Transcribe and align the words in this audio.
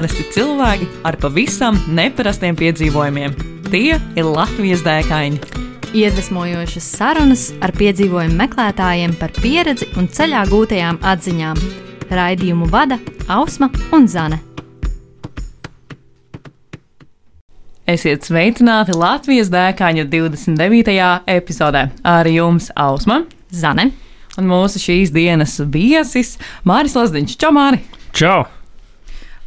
parasti 0.00 0.24
cilvēki 0.32 0.86
ar 1.04 1.16
pavisam 1.20 1.76
neparastiem 1.92 2.56
piedzīvojumiem. 2.56 3.34
Tie 3.68 3.98
ir 4.16 4.24
Latvijas 4.24 4.80
dēkaini. 4.86 5.36
Iedvesmojošas 5.92 6.86
sarunas 6.96 7.42
ar 7.60 7.74
piedzīvojumu 7.76 8.38
meklētājiem 8.38 9.12
par 9.20 9.34
pieredzi 9.36 9.90
un 10.00 10.06
ceļā 10.08 10.46
gūtajām 10.48 11.02
atziņām. 11.04 11.60
Raidījumu 12.16 12.68
vada 12.72 12.96
Ausma 13.28 13.68
un 13.92 14.06
Zane. 14.08 14.38
Esiet 17.84 18.24
sveicināti 18.24 18.96
Latvijas 18.96 19.50
dēkaņu 19.52 20.06
29. 20.14 20.94
epizodē. 21.34 21.90
Ar 22.00 22.30
jums 22.30 22.70
Ausma 22.72 23.26
Zane. 23.52 23.90
un 24.38 24.48
mūsu 24.48 24.80
šīs 24.80 25.12
dienas 25.12 25.58
viesis 25.60 26.38
Māris 26.64 26.96
Lazdiņš. 26.96 27.36
Čau, 27.36 27.52
Māri! 27.52 27.82
Čau! 28.16 28.46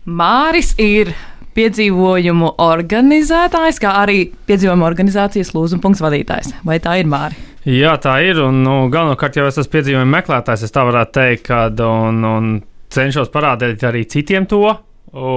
Māris 0.04 0.74
ir 0.84 1.14
piedzīvojumu 1.56 2.56
organizētājs, 2.60 3.80
kā 3.80 3.94
arī 4.02 4.26
piedzīvojumu 4.50 4.84
organizācijas 4.84 5.54
lūzuma 5.56 5.94
vadītājs. 6.04 6.52
Vai 6.68 6.80
tā 6.84 6.98
ir 7.00 7.08
Māri? 7.08 7.38
Jā, 7.64 7.94
tā 8.04 8.18
ir. 8.26 8.42
Un, 8.44 8.60
nu, 8.66 8.74
galvenokārt 8.92 9.38
jau 9.40 9.48
es 9.48 9.62
esmu 9.62 9.78
piedzīvojuma 9.78 10.18
meklētājs, 10.18 10.66
es 10.68 10.76
tā 10.76 10.84
varētu 10.84 11.16
teikt, 11.16 11.46
kad, 11.48 11.80
un, 11.80 12.20
un 12.28 12.50
cenšos 12.92 13.32
parādīt 13.32 13.86
arī 13.88 14.04
citiem 14.12 14.50
to. 14.50 14.66
O, 15.14 15.32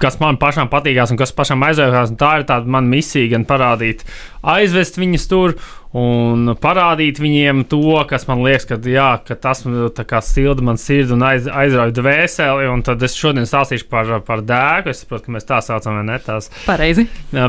kas 0.00 0.18
man 0.20 0.36
pašam 0.40 0.68
patīkās 0.72 1.12
un 1.12 1.20
kas 1.20 1.32
pašam 1.36 1.64
aizrautās. 1.66 2.12
Tā 2.20 2.36
ir 2.40 2.46
tāda 2.48 2.68
mana 2.70 2.88
misija, 2.90 3.30
gan 3.32 3.46
parādīt, 3.48 4.04
aizvest 4.46 4.98
viņus 5.00 5.28
tur 5.30 5.56
un 5.96 6.50
parādīt 6.60 7.16
viņiem 7.22 7.62
to, 7.70 7.94
kas 8.10 8.26
man 8.28 8.42
liekas, 8.44 8.66
ka, 8.68 8.76
jā, 8.90 9.08
ka 9.24 9.36
tas 9.40 9.62
kā, 9.64 10.20
silda 10.24 10.64
man 10.66 10.76
sirdi 10.80 11.14
un 11.16 11.24
aiz, 11.24 11.46
aizrauj 11.48 11.94
dvēseli. 11.96 12.68
Un 12.68 12.84
tad 12.84 13.02
es 13.06 13.16
šodien 13.16 13.48
stāstīšu 13.48 13.88
par, 13.92 14.12
par 14.26 14.44
dēku. 14.44 14.92
Es 14.92 15.00
saprotu, 15.04 15.28
ka 15.28 15.36
mēs 15.38 15.48
tā 15.48 15.62
saucam, 15.64 15.96
vai 16.00 16.04
ne? 16.10 16.18
Tās, 16.26 16.50
Pareizi. 16.66 17.06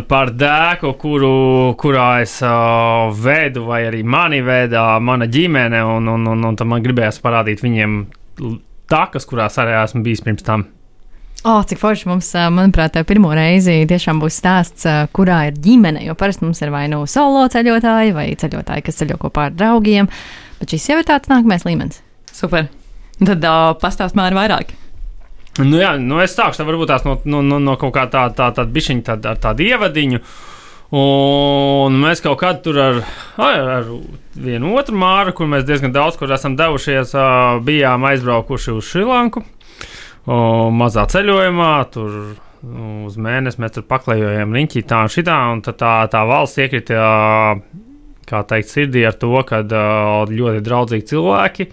par 0.07 0.31
dēku, 0.31 0.93
kuru, 1.01 1.33
kurā 1.81 2.07
es 2.23 2.37
uh, 2.45 3.11
vedu, 3.11 3.65
vai 3.67 3.83
arī 3.89 4.05
mani 4.07 4.39
veda 4.45 4.93
mana 5.03 5.27
ģimene. 5.27 5.83
Un, 5.97 6.07
un, 6.15 6.31
un, 6.31 6.47
un 6.51 6.59
tad 6.59 6.71
man 6.71 6.85
gribējās 6.85 7.19
parādīt 7.23 7.65
viņiem 7.65 7.99
takas, 8.87 9.27
kurās 9.27 9.59
arī 9.59 9.75
esmu 9.81 10.05
bijis 10.07 10.23
pirms 10.23 10.47
tam. 10.47 10.69
O, 11.47 11.51
oh, 11.51 11.61
cik 11.63 11.79
forši 11.79 12.09
mums, 12.09 12.27
manuprāt, 12.51 12.97
pirmo 13.07 13.29
reizi 13.31 13.85
tiešām 13.87 14.17
būs 14.19 14.35
stāsts, 14.41 14.83
kurā 15.15 15.45
ir 15.47 15.55
ģimene. 15.63 16.01
Jo 16.03 16.15
parasti 16.19 16.43
mums 16.43 16.59
ir 16.59 16.73
vai 16.73 16.89
nu 16.91 17.05
solo 17.07 17.45
ceļotāji, 17.53 18.11
vai 18.17 18.25
ceļotāji, 18.35 18.83
kas 18.83 18.99
ceļo 18.99 19.15
kopā 19.21 19.45
ar 19.47 19.55
draugiem. 19.55 20.09
Bet 20.59 20.75
šis 20.75 20.89
jau 20.89 20.97
ir 20.99 21.07
tāds 21.07 21.31
nākamais 21.31 21.63
līmenis. 21.63 22.01
Super. 22.35 22.67
Tad 23.21 23.47
uh, 23.47 23.71
pastāst 23.79 24.19
Māri 24.19 24.35
vairāk. 24.35 24.75
Nu, 25.61 25.79
jā, 25.79 25.93
nu 26.03 26.19
es 26.19 26.35
sākšu 26.35 26.59
tā 26.59 26.67
varbūt 26.67 26.91
tās 26.91 27.07
no, 27.07 27.15
no, 27.23 27.39
no, 27.45 27.63
no 27.63 27.79
kaut 27.79 27.95
kā 27.95 28.03
tāda 28.11 28.35
tā, 28.35 28.51
tā, 28.59 28.67
bišķiņa, 28.67 29.07
tāda, 29.13 29.31
ar 29.31 29.43
tādu 29.47 29.69
ievadiņu. 29.71 30.19
Un 30.99 31.95
mēs 32.03 32.19
kaut 32.27 32.41
kādā 32.43 32.59
tur 32.63 32.81
ar, 32.83 32.99
ar, 33.39 33.71
ar 33.79 33.89
vienu 34.35 34.75
otru 34.75 34.99
māru, 34.99 35.31
kur 35.35 35.47
mēs 35.47 35.63
diezgan 35.67 35.95
daudz 35.95 36.19
kur 36.19 36.35
esam 36.35 36.59
devušies, 36.59 37.15
bijām 37.63 38.03
aizbraukuši 38.11 38.75
uz 38.75 38.91
Šrilanku. 38.91 39.47
Mazā 40.27 41.05
ceļojumā, 41.07 41.71
tur 41.93 42.15
uz 43.07 43.15
mēnesi 43.21 43.61
mēs 43.61 43.75
tur 43.77 43.85
paklējojām 43.87 44.55
riņķī 44.57 44.83
tā 44.89 45.03
un 45.05 45.11
šitā, 45.13 45.35
un 45.53 45.61
tā, 45.63 45.91
tā 46.11 46.23
valsts 46.27 46.59
iekrita, 46.63 46.97
kā 48.27 48.41
teikt, 48.49 48.73
sirdī 48.73 49.05
ar 49.07 49.15
to, 49.19 49.31
ka 49.47 49.61
ļoti 50.31 50.63
draudzīgi 50.65 51.07
cilvēki. 51.13 51.69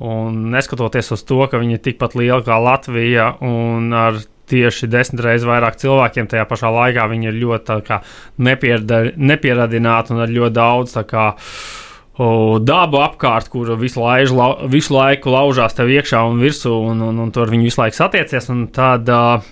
Un 0.00 0.46
neskatoties 0.54 1.12
uz 1.12 1.24
to, 1.28 1.42
ka 1.50 1.60
viņi 1.60 1.76
ir 1.76 1.82
tikpat 1.84 2.16
lieli 2.16 2.40
kā 2.46 2.56
Latvija 2.56 3.34
un 3.44 3.92
ar 3.92 4.16
tieši 4.50 4.88
desmit 4.90 5.20
reizes 5.26 5.46
vairāk 5.46 5.76
cilvēkiem, 5.82 6.30
tajā 6.30 6.46
pašā 6.48 6.70
laikā 6.72 7.04
viņi 7.10 7.28
ir 7.30 7.36
ļoti 7.42 7.76
kā, 7.86 8.00
nepieradināti 8.40 10.14
un 10.14 10.24
ar 10.24 10.32
ļoti 10.32 10.56
daudz 10.56 10.96
kā, 11.10 11.26
o, 11.36 11.89
dabu 12.18 13.00
apkārt, 13.00 13.48
kur 13.52 13.70
visu, 13.80 14.02
laiž, 14.02 14.32
la, 14.34 14.48
visu 14.68 14.94
laiku 14.96 15.32
laužās 15.32 15.76
tev 15.76 15.88
iekšā 15.92 16.20
un 16.28 16.42
virsū, 16.42 16.72
un, 16.90 17.00
un, 17.06 17.22
un 17.24 17.30
tur 17.32 17.50
viņi 17.52 17.70
visu 17.70 17.80
laiku 17.80 17.96
satiecies. 17.96 18.50
Tad, 18.76 19.08
uh, 19.08 19.46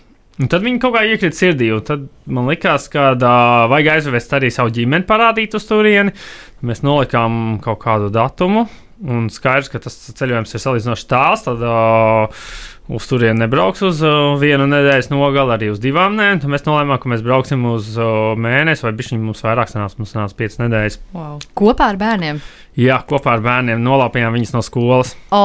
tad 0.44 0.66
viņi 0.66 0.82
kaut 0.82 0.96
kā 0.96 1.04
iekrita 1.08 1.38
sirdī, 1.38 1.70
tad 1.86 2.08
man 2.26 2.50
likās, 2.50 2.90
ka 2.92 3.12
uh, 3.14 3.68
vajag 3.72 3.94
aizvest 3.94 4.36
arī 4.36 4.50
savu 4.52 4.74
ģimeni, 4.74 5.08
parādīt 5.08 5.56
uz 5.56 5.68
turieni. 5.68 6.12
Mēs 6.66 6.82
nolikām 6.84 7.58
kaut 7.64 7.80
kādu 7.84 8.10
datumu, 8.12 8.66
un 9.06 9.30
skaidrs, 9.32 9.70
ka 9.72 9.80
tas 9.84 9.96
ceļojums 10.18 10.52
ir 10.52 10.64
salīdzinoši 10.64 11.08
tāls. 11.08 11.46
Tad 11.46 11.62
uh, 11.62 12.44
uz 12.88 13.08
turieni 13.08 13.42
nebrauks 13.42 13.82
uz 13.84 14.00
uh, 14.04 14.34
vienu 14.40 14.66
nedēļas 14.70 15.10
nogali, 15.12 15.54
arī 15.54 15.70
uz 15.72 15.80
divām 15.82 16.16
nedēļām. 16.16 16.42
Tad 16.44 16.52
mēs 16.54 16.64
nolēmām, 16.68 17.00
ka 17.02 17.12
mēs 17.12 17.24
brauksim 17.26 17.66
uz 17.68 17.90
uh, 18.00 18.32
mēnesi, 18.40 18.86
vai 18.86 18.94
bišķiņi 18.98 19.20
mums 19.24 19.44
vairāk 19.44 19.72
sanāks, 19.72 19.98
mums 20.00 20.14
sanāks 20.14 20.36
piecas 20.38 20.60
nedēļas. 20.62 21.00
Wow. 21.16 21.36
Kopā 21.58 21.92
ar 21.92 22.00
bērniem. 22.00 22.40
Jā, 22.78 23.00
kopā 23.10 23.32
ar 23.34 23.40
bērniem 23.42 23.80
nolāpījām 23.82 24.36
viņus 24.36 24.52
no 24.54 24.60
skolas. 24.62 25.16
O, 25.34 25.38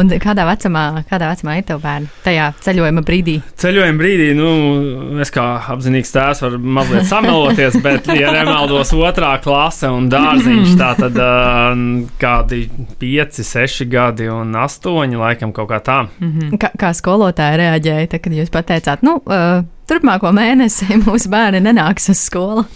un 0.00 0.08
kādā 0.22 0.42
vecumā, 0.48 1.04
kādā 1.06 1.28
vecumā 1.30 1.54
ir 1.60 1.66
tev 1.68 1.78
bērni 1.84 2.10
tajā 2.24 2.48
ceļojuma 2.64 3.04
brīdī? 3.06 3.36
Ceļojuma 3.62 4.00
brīdī, 4.00 4.26
nu, 4.34 4.48
es 5.22 5.30
kā 5.30 5.44
apzinīgs 5.76 6.10
tēvs 6.10 6.42
varu 6.42 6.58
mazliet 6.58 7.06
sameloties, 7.06 7.78
bet, 7.86 8.10
ja 8.18 8.34
nemaldos, 8.34 8.90
otrā 8.98 9.36
klase 9.44 9.92
un 9.94 10.10
dārziņš, 10.10 10.74
tā 10.80 10.90
tad 10.98 11.22
kādi 12.18 12.64
5, 12.98 13.42
6 13.46 13.86
gadi 13.92 14.26
un 14.32 14.50
8, 14.58 15.16
laikam 15.22 15.54
kaut 15.54 15.70
kā 15.70 15.78
tā. 15.86 16.00
Mm 16.18 16.32
-hmm. 16.34 16.58
kā, 16.58 16.74
kā 16.74 16.90
skolotāja 16.98 17.62
reaģēja, 17.62 18.10
tad, 18.10 18.26
kad 18.26 18.32
jūs 18.32 18.50
pateicāt, 18.50 19.06
nu, 19.06 19.20
turpmāko 19.86 20.34
mēnesi 20.34 20.96
mūsu 21.06 21.30
bērni 21.30 21.62
nenāks 21.62 22.10
uz 22.10 22.26
skolu? 22.26 22.66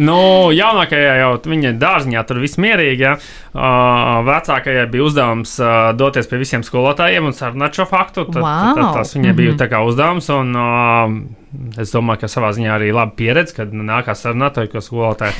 Nu, 0.00 0.18
jaunākajai 0.56 1.16
jau 1.20 1.30
viņa 1.52 1.72
dārziņā 1.80 2.22
tur 2.28 2.40
viss 2.42 2.58
mierīgi. 2.62 3.04
Ja? 3.06 3.14
Uh, 3.52 4.22
vecākajai 4.28 4.86
bija 4.92 5.06
uzdevums 5.08 5.56
uh, 5.60 5.90
doties 5.98 6.30
pie 6.30 6.40
visiem 6.40 6.64
skolotājiem 6.66 7.28
un 7.28 7.36
sarunāt 7.36 7.76
šo 7.78 7.86
faktu. 7.90 8.26
Tad, 8.30 8.42
Wow. 8.42 8.72
tad, 8.72 8.82
tad 8.82 9.00
tas 9.02 9.16
viņai 9.16 9.34
bija 9.38 9.56
tā 9.60 9.68
kā 9.72 9.82
uzdevums. 9.86 10.30
Un, 10.32 10.54
uh, 10.56 11.80
es 11.82 11.92
domāju, 11.94 12.24
ka 12.24 12.32
savā 12.32 12.52
ziņā 12.56 12.72
arī 12.78 12.92
laba 12.96 13.12
pieredze, 13.18 13.56
kad 13.58 13.72
nākās 13.76 14.24
sarunāt 14.24 14.58
ar 14.62 14.70
ko 14.72 14.80
skolotāju. 14.84 15.36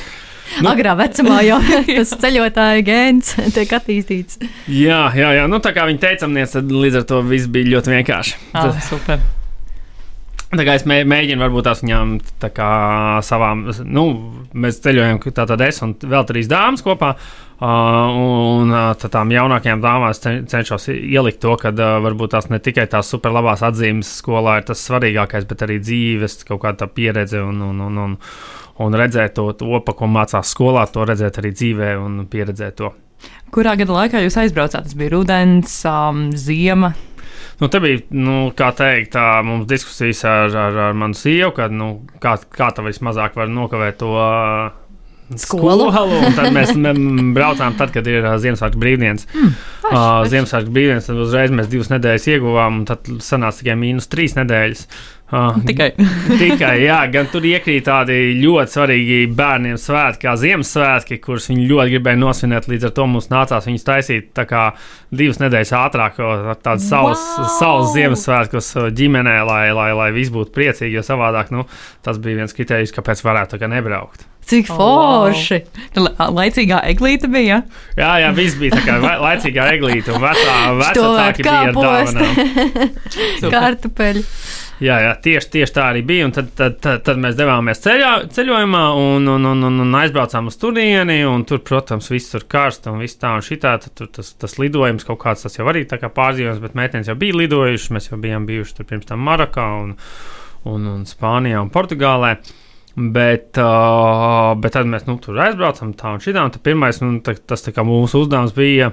Nu. 0.61 0.69
Agrā 0.73 0.91
vecumā 0.99 1.39
jau 1.47 1.57
tas 1.87 2.11
ceļotāja 2.19 2.81
gēns 2.85 3.31
tiek 3.55 3.71
attīstīts. 3.79 4.37
Jā, 4.69 5.05
jā, 5.17 5.31
jā. 5.39 5.45
Nu, 5.49 5.57
tā 5.63 5.71
kā 5.73 5.87
viņa 5.89 6.03
teicamniece, 6.03 6.59
tad 6.59 6.73
līdz 6.83 6.99
ar 7.01 7.07
to 7.09 7.21
viss 7.25 7.47
bija 7.49 7.71
ļoti 7.77 7.95
vienkārši. 7.95 8.35
Ah, 8.53 8.75
super. 8.85 9.23
Tā 10.53 10.65
kā 10.67 10.75
es 10.77 10.83
mē, 10.85 10.99
mēģinu, 11.09 11.41
varbūt 11.41 11.65
tās 11.65 11.81
viņām 11.81 12.17
tā 12.41 12.49
kā 12.53 12.67
savām, 13.25 13.63
nu, 13.89 14.03
mēs 14.53 14.77
ceļojam, 14.83 15.17
tātad 15.33 15.61
es 15.65 15.81
un 15.81 15.95
vēl 15.97 16.27
trīs 16.29 16.49
dāmas 16.51 16.83
kopā. 16.85 17.13
Uh, 17.63 18.17
un 18.19 18.73
tad 18.99 19.13
tām 19.13 19.31
jaunākajām 19.31 19.79
dāmām 19.81 20.11
cenšos 20.51 20.89
ielikt 20.91 21.39
to, 21.41 21.53
ka 21.61 21.71
uh, 21.71 21.93
varbūt 22.03 22.33
tās 22.35 22.49
ne 22.51 22.59
tikai 22.61 22.85
tās 22.91 23.07
superlabās 23.13 23.63
atzīmes 23.63 24.09
skolā 24.19 24.57
ir 24.59 24.67
tas 24.67 24.83
svarīgākais, 24.83 25.47
bet 25.47 25.63
arī 25.63 25.77
dzīves 25.79 26.41
kaut 26.49 26.59
kāda 26.65 26.83
tā 26.83 26.89
pieredze 26.91 27.39
un, 27.41 27.61
un, 27.69 27.79
un, 27.87 28.01
un, 28.03 28.17
un 28.83 28.99
redzēt 28.99 29.37
to, 29.39 29.47
to, 29.57 29.79
pa 29.85 29.95
ko 29.95 30.11
mācās 30.11 30.51
skolā, 30.53 30.83
to 30.91 31.07
redzēt 31.07 31.39
arī 31.39 31.53
dzīvē 31.55 31.95
un 32.03 32.25
pieredzēt 32.29 32.77
to. 32.81 32.91
Kurā 33.53 33.77
gada 33.79 33.95
laikā 33.95 34.21
jūs 34.25 34.37
aizbraucāt? 34.43 34.89
Tas 34.89 34.99
bija 34.99 35.15
rudens, 35.15 35.79
um, 35.87 36.27
ziema. 36.35 36.91
Nu, 37.61 37.69
te 37.69 37.79
bija, 37.83 38.01
nu, 38.17 38.37
kā 38.57 38.71
teikt, 38.77 39.13
tā, 39.15 39.25
mums 39.45 39.67
diskusijas 39.69 40.23
ar, 40.27 40.55
ar, 40.57 40.79
ar 40.89 40.95
manu 40.97 41.17
sievu, 41.17 41.51
kad, 41.57 41.73
nu, 41.73 41.91
kā, 42.23 42.35
kā 42.51 42.71
tā 42.73 42.85
vismazāk 42.85 43.37
var 43.39 43.51
nokavēt 43.51 43.99
to 44.01 44.09
uh, 44.17 44.82
Skolu. 45.39 45.89
skolu. 45.91 46.19
un 46.27 46.37
Tad 46.37 46.53
mēs 46.55 46.73
braucām, 47.35 47.77
tad, 47.79 47.93
kad 47.95 48.07
ir 48.09 48.23
uh, 48.25 48.37
Ziemassvētku 48.41 48.81
brīvdienas. 48.81 49.27
Mm, 49.33 49.57
uh, 49.89 49.97
Ziemassvētku 50.31 50.75
brīvdienas, 50.75 51.09
tad 51.09 51.23
uzreiz 51.23 51.53
mēs 51.55 51.71
divas 51.71 51.91
nedēļas 51.93 52.29
ieguvām, 52.35 52.81
un 52.81 52.87
tad 52.89 53.09
sanāca 53.23 53.61
tikai 53.63 53.77
mīnus 53.79 54.09
trīs 54.11 54.37
nedēļas. 54.39 54.87
Uh, 54.87 55.13
Tikai. 55.67 55.89
Tikai, 56.37 56.73
jā, 56.83 56.99
gan 57.13 57.29
tur 57.31 57.45
iekrīt 57.47 57.87
tādi 57.87 58.17
ļoti 58.37 58.75
svarīgi 58.75 59.19
bērniem 59.33 59.79
svētki, 59.81 60.27
kā 60.27 60.35
Ziemassvētki, 60.39 61.17
kurus 61.23 61.49
viņi 61.49 61.65
ļoti 61.71 61.95
gribēja 61.95 62.19
nosvinēt. 62.21 62.67
Līdz 62.69 62.89
ar 62.89 62.93
to 62.99 63.07
mums 63.09 63.31
nācās 63.31 63.69
viņus 63.69 63.87
taisīt 63.87 64.29
tā 64.37 64.45
kā 64.49 64.67
divas 65.13 65.41
nedēļas 65.41 65.73
ātrāk, 65.79 66.19
tādas 66.65 66.85
savas, 66.89 67.23
Wow! 67.39 67.49
savas 67.57 67.95
Ziemassvētkus 67.95 68.69
ģimenē, 68.99 69.39
lai, 69.49 69.63
lai, 69.75 69.89
lai 69.97 70.11
viss 70.15 70.33
būtu 70.33 70.53
priecīgi, 70.53 70.93
jo 70.99 71.05
savādāk 71.05 71.49
nu, 71.55 71.65
tas 72.05 72.21
bija 72.21 72.43
viens 72.43 72.53
kriterijs, 72.53 72.93
kāpēc 72.93 73.25
varētu 73.25 73.61
nebraukt. 73.73 74.27
Cik 74.43 74.67
Oh, 74.73 74.77
wow. 74.77 75.29
forši! 75.31 75.61
La- 75.95 76.27
Laicīgā 76.35 76.81
eglīte 76.91 77.29
bija. 77.31 77.61
Jā, 77.95 78.09
jā, 78.19 78.31
viss 78.35 78.57
bija 78.59 78.75
tā 78.75 78.81
kā 78.83 78.97
lai- 78.99 79.19
laicīgā 79.23 79.69
eglīte, 79.77 80.11
un 80.11 80.19
vecā, 80.23 80.55
kāposti. 81.47 82.19
dāvanām. 82.19 82.91
Super. 83.39 83.49
Kartupeļi. 83.55 84.23
Jā, 84.83 84.97
jā 84.99 85.11
tieši, 85.23 85.47
tieši 85.53 85.73
tā 85.77 85.83
arī 85.93 86.01
bija. 86.03 86.25
Un 86.27 86.33
tad, 86.35 86.49
tad, 86.59 86.75
tad, 86.83 87.03
tad 87.07 87.19
mēs 87.23 87.37
devāmies 87.39 87.79
ceļā, 87.85 88.09
ceļojumā 88.35 88.81
un, 88.99 89.27
un, 89.31 89.45
un, 89.53 89.63
un, 89.69 89.77
un 89.85 89.95
aizbraucām 90.01 90.49
uz 90.51 90.57
turieni. 90.59 91.21
Tur, 91.47 91.61
protams, 91.63 92.09
viss 92.11 92.33
tur 92.33 92.43
karsts 92.51 92.89
un 92.91 92.99
viss 92.99 93.15
tā 93.21 93.31
un 93.37 93.45
šitā. 93.45 93.77
Tad, 93.85 94.03
tas, 94.17 94.33
tas 94.43 94.57
lidojums 94.59 95.07
kaut 95.07 95.21
kāds 95.23 95.45
tas 95.47 95.55
jau 95.55 95.69
arī 95.71 95.85
tā 95.87 96.01
kā 96.01 96.09
pārdzīvojums, 96.11 96.59
bet 96.65 96.75
meitenes 96.75 97.07
jau 97.07 97.15
bija 97.21 97.37
lidojušas. 97.45 97.93
Mēs 97.95 98.09
jau 98.11 98.19
bijām 98.19 98.49
bijuši 98.49 98.75
tur 98.81 98.89
pirms 98.91 99.07
tam 99.07 99.23
Marokā 99.23 99.69
un, 99.85 99.95
un, 100.67 100.91
un 100.97 101.07
Spānijā 101.07 101.61
un 101.63 101.71
Portugālē. 101.71 102.35
Bet, 102.93 103.57
uh, 103.57 104.53
bet 104.61 104.75
tad 104.75 104.89
mēs 104.89 105.07
nu, 105.07 105.15
tur 105.21 105.39
aizbraucam 105.41 105.95
tā 105.97 106.11
un 106.13 106.21
šitā. 106.21 106.43
Un 106.45 106.53
pirmais, 106.61 106.99
nu, 107.01 107.15
tā, 107.25 107.33
tas 107.49 107.65
tā 107.65 107.85
mūsu 107.85 108.21
uzdevums 108.25 108.53
bija. 108.57 108.91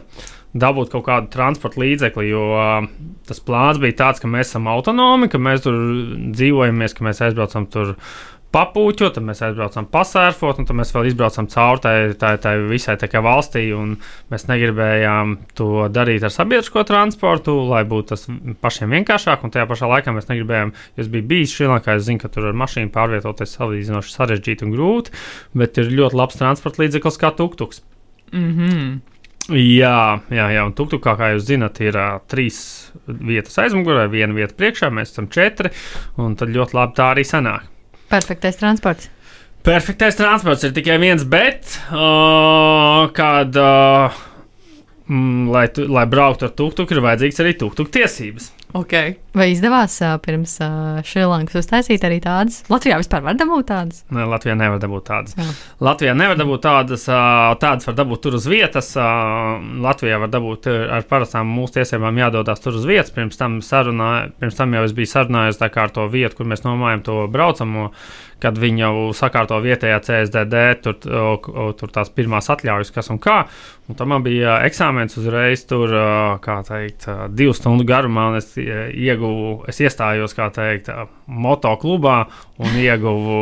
Dabūt 0.50 0.90
kaut 0.90 1.04
kādu 1.06 1.28
transporta 1.30 1.78
līdzekli, 1.78 2.30
jo 2.32 2.46
uh, 2.56 2.88
tas 3.28 3.38
plāns 3.46 3.78
bija 3.78 3.98
tāds, 4.00 4.22
ka 4.22 4.30
mēs 4.30 4.48
esam 4.48 4.66
autonomi, 4.72 5.28
ka 5.30 5.38
mēs 5.38 5.62
tur 5.62 5.76
dzīvojamies, 6.32 6.96
ka 6.96 7.06
mēs 7.06 7.22
aizbraucam 7.28 7.68
tur. 7.70 7.92
Papūķot, 8.50 9.12
tad 9.14 9.22
mēs 9.22 9.44
aizbraucam 9.46 9.86
pasērfot, 9.92 10.58
un 10.58 10.66
tad 10.66 10.74
mēs 10.74 10.90
vēl 10.90 11.06
izbraucam 11.12 11.46
cauri 11.52 11.82
tai, 11.84 11.92
tai, 12.18 12.32
tai 12.42 12.56
visai 12.66 12.96
tai 12.98 13.22
valstī. 13.22 13.62
Mēs 14.32 14.48
negribējām 14.48 15.36
to 15.54 15.86
darīt 15.94 16.26
ar 16.26 16.34
sabiedrisko 16.34 16.82
transportu, 16.88 17.54
lai 17.70 17.84
būtu 17.86 18.10
tas 18.10 18.26
pašiem 18.64 18.90
vienkāršāk. 18.96 19.46
Un 19.46 19.54
tajā 19.54 19.68
pašā 19.70 19.92
laikā 19.92 20.16
mēs 20.16 20.26
negribējām, 20.32 20.74
jo 20.98 21.06
es 21.06 21.12
biju 21.14 21.28
bijis 21.30 21.54
Šrilankā, 21.54 21.94
es 21.94 22.08
zinu, 22.08 22.24
ka 22.24 22.32
tur 22.34 22.50
ar 22.50 22.58
mašīnu 22.58 22.90
pārvietoties 22.96 23.54
salīdzinoši 23.54 24.16
sarežģīti 24.16 24.66
un 24.66 24.74
grūti, 24.74 25.14
bet 25.54 25.78
ir 25.78 25.94
ļoti 25.94 26.18
labs 26.18 26.42
transporta 26.42 26.82
līdzeklis 26.82 27.22
kā 27.22 27.30
tuktuks. 27.38 27.84
Mm 28.34 28.52
-hmm. 28.58 29.00
Jā, 29.50 30.20
jā, 30.30 30.46
jā, 30.54 30.62
un 30.66 30.74
tuktukā, 30.74 31.16
kā 31.18 31.32
jūs 31.34 31.46
zināt, 31.48 31.80
ir 31.80 31.96
uh, 31.96 32.20
trīs 32.30 32.90
vietas 33.06 33.58
aizmugurē, 33.58 34.10
viena 34.10 34.34
vieta 34.34 34.54
priekšā, 34.54 34.90
mēs 34.90 35.10
esam 35.14 35.26
četri, 35.28 35.70
un 36.18 36.36
tad 36.36 36.48
ļoti 36.54 36.74
labi 36.74 36.98
tā 36.98 37.14
arī 37.14 37.24
sanāk. 37.26 37.66
Perfektais 38.10 38.58
transports. 38.58 39.10
Perfektais 39.62 40.16
transports 40.16 40.64
ir 40.64 40.72
tikai 40.74 40.96
viens, 41.02 41.22
bet 41.28 41.76
uh, 41.92 43.04
kad, 43.14 43.54
uh, 43.60 44.22
mm, 45.06 45.50
lai, 45.52 45.66
tu, 45.74 45.84
lai 45.86 46.06
brauktu 46.10 46.48
ar 46.48 46.54
tuktuku, 46.56 46.96
ir 46.96 47.04
vajadzīgs 47.04 47.42
arī 47.44 47.52
tuktuku 47.60 47.92
tiesības. 48.00 48.50
Okay. 48.76 49.16
Vai 49.34 49.48
izdevās 49.52 49.96
uh, 50.02 50.14
pirms 50.22 50.56
uh, 50.62 51.00
Šrilankas 51.06 51.58
uztaisīt 51.60 52.04
arī 52.06 52.20
tādas? 52.22 52.60
Latvijā 52.70 52.98
vispār 53.00 53.24
var 53.26 53.38
dabūt 53.38 53.68
tādas? 53.70 54.04
Nē, 54.14 54.26
Latvijā 54.30 54.54
nevar 54.58 54.78
dabūt 54.82 55.06
tādas. 55.08 55.36
Jā. 55.38 55.46
Latvijā 55.86 56.14
nevar 56.18 56.38
dabūt 56.38 56.64
tādas, 56.66 57.06
uh, 57.10 57.50
tādas 57.62 57.90
var 57.90 57.98
dabūt 57.98 58.24
tur 58.26 58.38
uz 58.38 58.46
vietas. 58.50 58.92
Uh, 58.98 59.58
Latvijā 59.82 60.20
var 60.22 60.30
dabūt 60.30 60.70
ar 60.70 61.06
parastām 61.10 61.50
mūsu 61.50 61.80
tiesībām 61.80 62.22
jādodas 62.22 62.62
tur 62.62 62.78
uz 62.78 62.86
vietas. 62.86 63.14
Pirms 63.14 63.38
tam, 63.40 63.60
sarunā, 63.64 64.10
pirms 64.38 64.58
tam 64.58 64.78
jau 64.78 64.86
es 64.86 64.96
biju 64.96 65.14
sarunājies 65.14 65.62
ar 65.70 65.94
to 65.94 66.06
vietu, 66.10 66.40
kur 66.40 66.50
mēs 66.50 66.66
nomājam 66.66 67.06
to 67.06 67.22
braucamo 67.30 67.90
kad 68.40 68.58
viņi 68.58 68.84
jau 68.84 68.94
sakārto 69.16 69.58
vietējā 69.62 69.98
CSDD, 70.06 70.62
tur, 70.84 70.96
tur 71.78 71.92
tās 71.92 72.10
pirmās 72.14 72.50
atļaujas, 72.52 72.92
kas 72.94 73.12
un 73.12 73.20
kā. 73.22 73.42
Un 73.90 73.98
tam 73.98 74.14
bija 74.24 74.60
eksāmens 74.66 75.18
uzreiz, 75.18 75.64
tur, 75.68 75.92
kā 76.44 76.60
teikt, 76.66 77.08
divu 77.36 77.54
stundu 77.56 77.86
garumā, 77.88 78.28
un 78.30 78.40
es 78.40 78.52
ieguvu, 78.60 79.64
es 79.70 79.80
iestājos, 79.82 80.34
kā 80.36 80.48
teikt, 80.54 80.90
motoklubā 81.30 82.16
un 82.60 82.76
ieguvu 82.80 83.38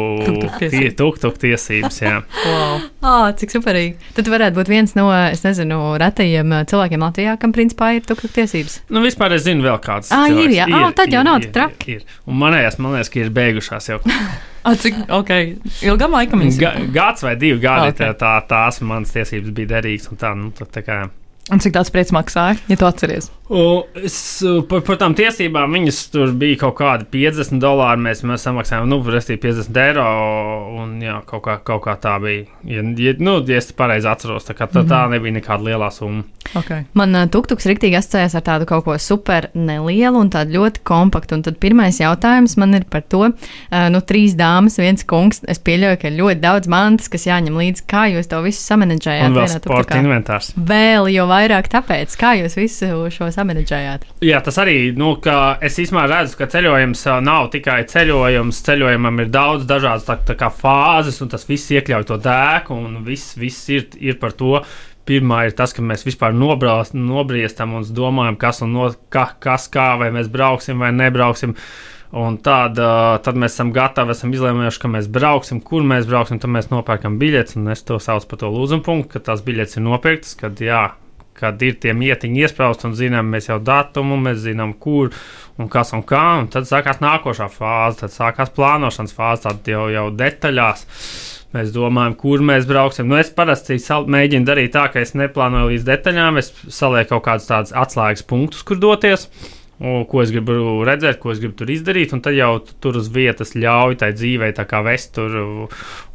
tuk-tuk 1.00 1.40
tiesības. 1.42 2.00
Jā. 2.04 2.18
wow. 2.48 2.84
oh, 3.02 3.26
cik 3.38 3.54
superīgi. 3.56 4.12
Tad 4.18 4.30
varētu 4.32 4.58
būt 4.60 4.72
viens 4.72 4.94
no, 4.98 5.08
es 5.12 5.44
nezinu, 5.46 5.80
retajiem 6.00 6.60
cilvēkiem 6.70 7.06
Latvijā, 7.08 7.38
kam 7.40 7.54
principā 7.56 7.94
ir 7.96 8.06
tuk-tuk 8.08 8.34
tiesības. 8.36 8.82
Nu, 8.92 9.02
vispār 9.04 9.36
es 9.38 9.46
zinu 9.48 9.66
vēl 9.66 9.80
kāds. 9.84 10.12
Ah, 10.14 10.28
ir, 10.30 10.52
jā. 10.54 10.68
Ir, 10.70 10.78
oh, 10.80 10.92
tad 10.96 11.14
jau 11.14 11.24
ir, 11.24 11.30
nav 11.30 11.48
traki. 11.54 11.98
Ir, 11.98 12.06
ir. 12.06 12.20
Un 12.28 12.38
manējās, 12.42 12.78
man 12.82 12.98
liekas, 12.98 13.12
ka 13.12 13.24
ir 13.24 13.34
beigušās 13.34 13.92
jau. 13.92 14.02
A, 14.68 14.74
cik 14.76 14.94
okay. 15.14 15.54
ilgam 15.86 16.12
laikam 16.12 16.42
viņas 16.42 16.58
Ga, 16.60 16.72
gads 16.92 17.24
vai 17.24 17.34
divi 17.40 17.60
gadi, 17.62 17.92
okay. 17.94 18.12
tā, 18.18 18.34
tās 18.48 18.82
manas 18.84 19.14
tiesības 19.14 19.54
bija 19.54 19.70
derīgas. 19.76 20.10
Tā, 20.20 20.34
nu, 20.36 20.50
tā, 20.56 20.66
tā 20.72 20.82
kā, 20.84 20.98
Un 21.48 21.62
cik 21.64 21.72
tāds 21.78 21.92
prieks 21.92 22.12
maksāja, 22.12 22.58
ja 22.68 22.76
tu 22.76 22.84
atceries? 22.88 23.30
O, 23.48 23.86
es, 23.96 24.44
par, 24.68 24.82
par 24.84 24.98
tām 25.00 25.14
tiesībām 25.16 25.72
viņas 25.72 25.98
tur 26.12 26.34
bija 26.36 26.58
kaut 26.66 26.74
kādi 26.82 27.06
50 27.08 27.62
dolāri. 27.62 28.02
Mēs, 28.04 28.20
mēs 28.28 28.44
samaksājām, 28.44 28.88
nu, 28.90 28.98
restīvi 29.08 29.40
50 29.46 29.80
eiro. 29.86 30.04
Un, 30.82 30.98
jā, 31.00 31.16
kaut 31.28 31.46
kā, 31.46 31.56
kaut 31.64 31.86
kā 31.86 31.94
tā 32.00 32.18
bija. 32.20 32.44
Ja, 32.68 32.84
ja, 33.00 33.14
nu, 33.24 33.38
ja 33.48 33.62
es 33.62 33.72
pareizi 33.72 34.10
atceros, 34.10 34.44
tā, 34.44 34.56
tā, 34.58 34.68
tā 34.76 34.82
mhm. 34.84 35.14
nebija 35.16 35.38
nekāda 35.38 35.70
liela 35.70 35.88
summa. 35.94 36.26
Okay. 36.56 36.84
Man 36.96 37.12
uh, 37.16 37.26
tuktuks 37.28 37.66
riktīgi 37.68 37.96
asociējas 37.98 38.36
ar 38.38 38.44
tādu 38.44 38.68
kaut 38.68 38.86
ko 38.86 38.94
super 39.00 39.50
nelielu 39.56 40.20
un 40.20 40.30
tādu 40.32 40.58
ļoti 40.58 40.84
kompaktu. 40.88 41.40
Un 41.40 41.46
tad 41.48 41.56
pirmais 41.60 41.96
jautājums 42.00 42.56
man 42.60 42.76
ir 42.76 42.84
par 42.88 43.04
to, 43.08 43.30
uh, 43.32 43.88
nu, 43.92 44.04
trīs 44.04 44.36
dāmas, 44.36 44.76
viens 44.80 45.08
kungs. 45.08 45.40
Es 45.48 45.60
pieļauju, 45.64 46.02
ka 46.04 46.12
ir 46.12 46.20
ļoti 46.20 46.44
daudz 46.44 46.68
mantas, 46.72 47.08
kas 47.12 47.24
jāņem 47.28 47.56
līdzi. 47.56 47.88
Kā 47.88 48.04
jūs 48.12 48.28
to 48.28 48.44
visu 48.44 48.60
samanedžējāt? 48.60 49.32
Un 49.32 49.40
vēl 49.40 49.50
sporta 49.56 50.00
inventārs. 50.04 50.52
Vēl 50.68 51.08
jau 51.16 51.28
vairāk 51.32 51.37
tāpēc, 51.70 52.16
kā 52.18 52.34
jūs 52.40 52.58
visu 52.58 52.90
šo 53.14 53.30
samanedžējāt? 53.34 54.08
Jā, 54.26 54.42
tas 54.44 54.58
arī, 54.58 54.90
nu, 54.98 55.14
ka 55.22 55.58
es 55.64 55.78
īstenībā 55.78 56.08
redzu, 56.10 56.36
ka 56.40 56.50
ceļojums 56.50 57.06
nav 57.22 57.50
tikai 57.54 57.80
ceļojums. 57.88 58.62
Ceļojumam 58.66 59.24
ir 59.24 59.32
daudz 59.32 59.66
dažādas 59.70 60.08
tā, 60.08 60.18
tā 60.26 60.38
kā 60.38 60.50
fāzes, 60.50 61.22
un 61.22 61.30
tas 61.30 61.46
viss 61.48 61.70
iekļauj 61.76 62.08
to 62.10 62.18
dēku, 62.26 62.76
un 62.76 63.02
viss, 63.06 63.36
viss 63.38 63.70
ir, 63.70 63.86
ir 64.02 64.18
par 64.18 64.34
to 64.38 64.58
Pirmā 65.08 65.46
ir 65.48 65.54
tas, 65.56 65.72
ka 65.72 65.80
mēs 65.80 66.02
vispār 66.04 66.34
nobrāst, 66.36 66.92
nobriestam 66.92 67.72
un 67.78 67.86
domājam, 67.96 68.36
kas, 68.40 68.60
un 68.64 68.74
no, 68.76 68.90
ka, 69.14 69.30
kas 69.40 69.64
kā, 69.72 69.94
vai 70.00 70.10
mēs 70.12 70.28
brauksim 70.32 70.84
vai 70.84 70.90
nebrauksim. 70.92 71.54
Un 72.18 72.36
tad, 72.44 72.76
tad 73.24 73.36
mēs 73.40 73.54
esam 73.56 73.72
gatavi, 73.72 74.12
esam 74.12 74.32
izlēmuši, 74.36 74.80
ka 74.80 74.90
mēs 74.92 75.08
brauksim, 75.12 75.62
kur 75.64 75.84
mēs 75.84 76.08
brauksim. 76.08 76.40
Tad 76.40 76.52
mēs 76.52 76.68
nopērkam 76.72 77.16
biļetes, 77.20 77.56
un 77.60 77.72
es 77.72 77.84
to 77.88 77.96
saucu 78.00 78.28
par 78.28 78.42
to 78.42 78.52
lūzumu 78.52 78.84
punktu, 78.84 79.14
ka 79.14 79.24
tās 79.30 79.44
biļetes 79.44 79.80
ir 79.80 79.84
nopirktas, 79.88 80.36
kad, 80.40 80.60
jā, 80.60 80.84
kad 81.38 81.62
ir 81.64 81.78
tie 81.82 81.94
mietiņi 81.96 82.44
iesprāst 82.44 82.84
un 82.88 82.96
zinām, 82.98 83.30
mēs 83.32 83.50
jau 83.50 83.58
datumu, 83.62 84.18
mēs 84.20 84.42
zinām, 84.44 84.74
kur 84.78 85.12
un 85.58 85.70
kas 85.72 85.94
un 85.96 86.04
kā. 86.06 86.24
Un 86.42 86.50
tad 86.52 86.68
sākās 86.68 87.02
nākošā 87.04 87.48
fāze, 87.54 88.02
tad 88.04 88.14
sākās 88.14 88.54
plānošanas 88.56 89.16
fāze, 89.16 89.44
tad 89.48 89.70
jau, 89.70 89.88
jau 89.94 90.08
detaļās. 90.14 90.86
Mēs 91.56 91.70
domājam, 91.72 92.14
kur 92.20 92.42
mēs 92.44 92.66
brauksim. 92.68 93.08
Nu, 93.08 93.16
es 93.16 93.30
parasti 93.32 93.78
mēģinu 93.80 94.44
darīt 94.44 94.74
tā, 94.74 94.84
ka 94.92 95.00
es 95.00 95.14
neplānoju 95.16 95.72
līdz 95.72 95.86
detaļām. 95.88 96.42
Es 96.42 96.52
salieku 96.68 97.16
kaut 97.16 97.24
kādus 97.30 97.48
tādus 97.48 97.72
atslēgas 97.72 98.26
punktus, 98.28 98.66
kur 98.68 98.76
doties 98.82 99.30
ko 99.78 100.22
es 100.24 100.32
gribu 100.34 100.82
redzēt, 100.86 101.20
ko 101.22 101.30
es 101.30 101.38
gribu 101.38 101.54
tur 101.60 101.70
izdarīt, 101.70 102.10
un 102.14 102.22
tad 102.24 102.34
jau 102.34 102.50
tur 102.82 102.98
uz 102.98 103.06
vietas 103.14 103.54
ļauj 103.54 104.00
tai 104.00 104.10
dzīvei 104.16 104.50
tā 104.56 104.64
kā 104.66 104.82
vest 104.86 105.12
tur. 105.14 105.68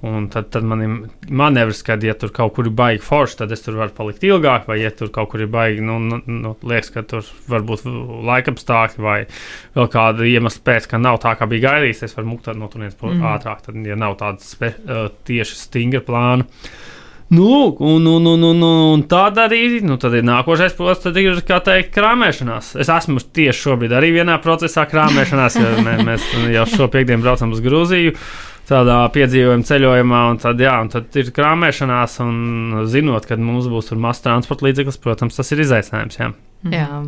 Un 0.03 0.25
tad, 0.27 0.49
tad 0.51 0.65
man 0.67 0.81
ir 0.83 0.95
manevrs, 1.31 1.79
kad, 1.87 2.03
ja 2.03 2.11
tur 2.19 2.33
kaut 2.35 2.57
kur 2.57 2.67
ir 2.67 2.75
baigi 2.75 2.99
forši, 3.05 3.37
tad 3.39 3.53
es 3.55 3.63
tur 3.63 3.77
varu 3.79 3.95
palikt 3.95 4.25
ilgāk, 4.27 4.65
vai 4.67 4.81
ja 4.81 4.91
tur 4.91 5.13
kaut 5.15 5.31
kur 5.31 5.45
ir 5.45 5.51
baigi, 5.51 5.79
nu, 5.85 5.95
nu, 6.03 6.19
nu 6.27 6.51
liekas, 6.59 6.91
ka 6.91 7.05
tur 7.07 7.23
varbūt 7.47 7.85
laikapstākļi 8.27 9.05
vai 9.05 9.19
vēl 9.77 9.87
kāda 9.93 10.27
iemesla 10.27 10.65
pēc, 10.67 10.89
ka 10.91 10.99
nav 10.99 11.21
tā, 11.23 11.37
kā 11.39 11.47
bija 11.47 11.69
gaidīts, 11.69 12.03
es 12.03 12.17
varu 12.17 12.33
mukt 12.33 12.51
no 12.51 12.67
turienes 12.67 12.99
mm. 12.99 13.23
ātrāk, 13.31 13.63
tad, 13.63 13.79
ja 13.87 13.95
nav 13.99 14.17
tāda 14.19 14.43
spe, 14.43 14.73
uh, 14.83 15.07
tieši 15.23 15.61
stingra 15.61 16.03
plāna. 16.03 16.49
Nu, 17.33 17.75
un, 17.79 18.05
un, 18.05 18.25
un, 18.25 18.43
un, 18.43 18.61
un 18.61 19.03
tad 19.09 19.39
arī 19.41 19.79
nu, 19.81 19.95
tad 19.97 20.13
ir 20.13 20.25
nākošais 20.27 20.75
posms, 20.77 21.01
tad 21.07 21.17
ir 21.17 21.39
teikt, 21.41 21.89
krāpēšanās. 21.95 22.73
Es 22.83 22.91
esmu 22.93 23.23
tieši 23.33 23.65
šobrīd 23.67 23.95
arī 23.97 24.11
vienā 24.19 24.35
procesā 24.43 24.85
krāpēšanās, 24.89 25.57
jo 25.57 25.71
mē, 25.85 25.95
mēs 26.05 26.27
jau 26.53 26.67
šo 26.69 26.89
piekdienu 26.93 27.25
braucam 27.25 27.55
uz 27.55 27.63
Grūziju. 27.63 28.13
Tādā 28.69 28.99
piedzīvojuma 29.11 29.67
ceļojumā, 29.67 30.21
un 30.31 30.37
tad, 30.39 30.61
jā, 30.61 30.75
un 30.85 30.91
tad 30.93 31.17
ir 31.19 31.33
krāpēšanās, 31.35 32.19
zinot, 32.93 33.25
ka 33.27 33.39
mums 33.41 33.67
būs 33.71 33.91
mazs 33.99 34.23
transporta 34.23 34.69
līdzeklis, 34.69 35.01
protams, 35.03 35.39
tas 35.39 35.51
ir 35.51 35.65
izaicinājums. 35.65 36.19
Jā. 36.21 36.29
jā. 36.71 37.03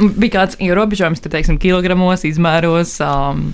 Bija 0.00 0.34
kāds 0.40 0.58
ierobežojums, 0.60 1.22
tur, 1.22 1.32
teiksim, 1.32 1.60
kilogramos, 1.62 2.26
izmēros. 2.28 2.98
Um, 3.06 3.52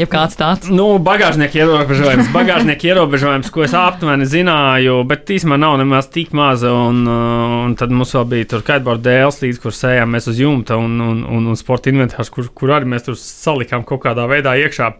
Ja 0.00 0.06
kāds 0.08 0.38
tāds- 0.40 0.70
nu, 0.78 0.86
bagāžnieka 1.04 1.58
ierobežojums, 1.60 2.30
bagāžnieka 2.36 2.88
ierobežojums, 2.88 3.50
ko 3.52 3.66
es 3.66 3.74
aptuveni 3.76 4.24
zināju, 4.24 5.02
bet 5.08 5.28
īstenībā 5.28 5.58
nav 5.60 5.76
nemaz 5.82 6.08
tik 6.08 6.32
maza. 6.32 6.72
Un, 6.72 7.04
uh, 7.04 7.58
un 7.66 7.76
tad 7.76 7.92
mums 7.92 8.14
vēl 8.16 8.24
bija 8.30 8.48
tur 8.54 8.64
kiteboard 8.64 9.04
dēls, 9.04 9.42
līdz 9.44 9.60
kur 9.60 9.76
sējām 9.76 10.16
mēs 10.16 10.30
uz 10.32 10.40
jumta 10.40 10.80
un, 10.80 10.96
un, 10.96 11.24
un, 11.28 11.48
un 11.52 11.60
sporta 11.60 11.92
inventārs, 11.92 12.32
kur, 12.32 12.48
kur 12.56 12.72
arī 12.72 12.88
mēs 12.94 13.04
tur 13.04 13.20
salikām 13.20 13.84
kaut 13.84 14.00
kādā 14.06 14.24
veidā 14.30 14.56
iekšā 14.64 14.94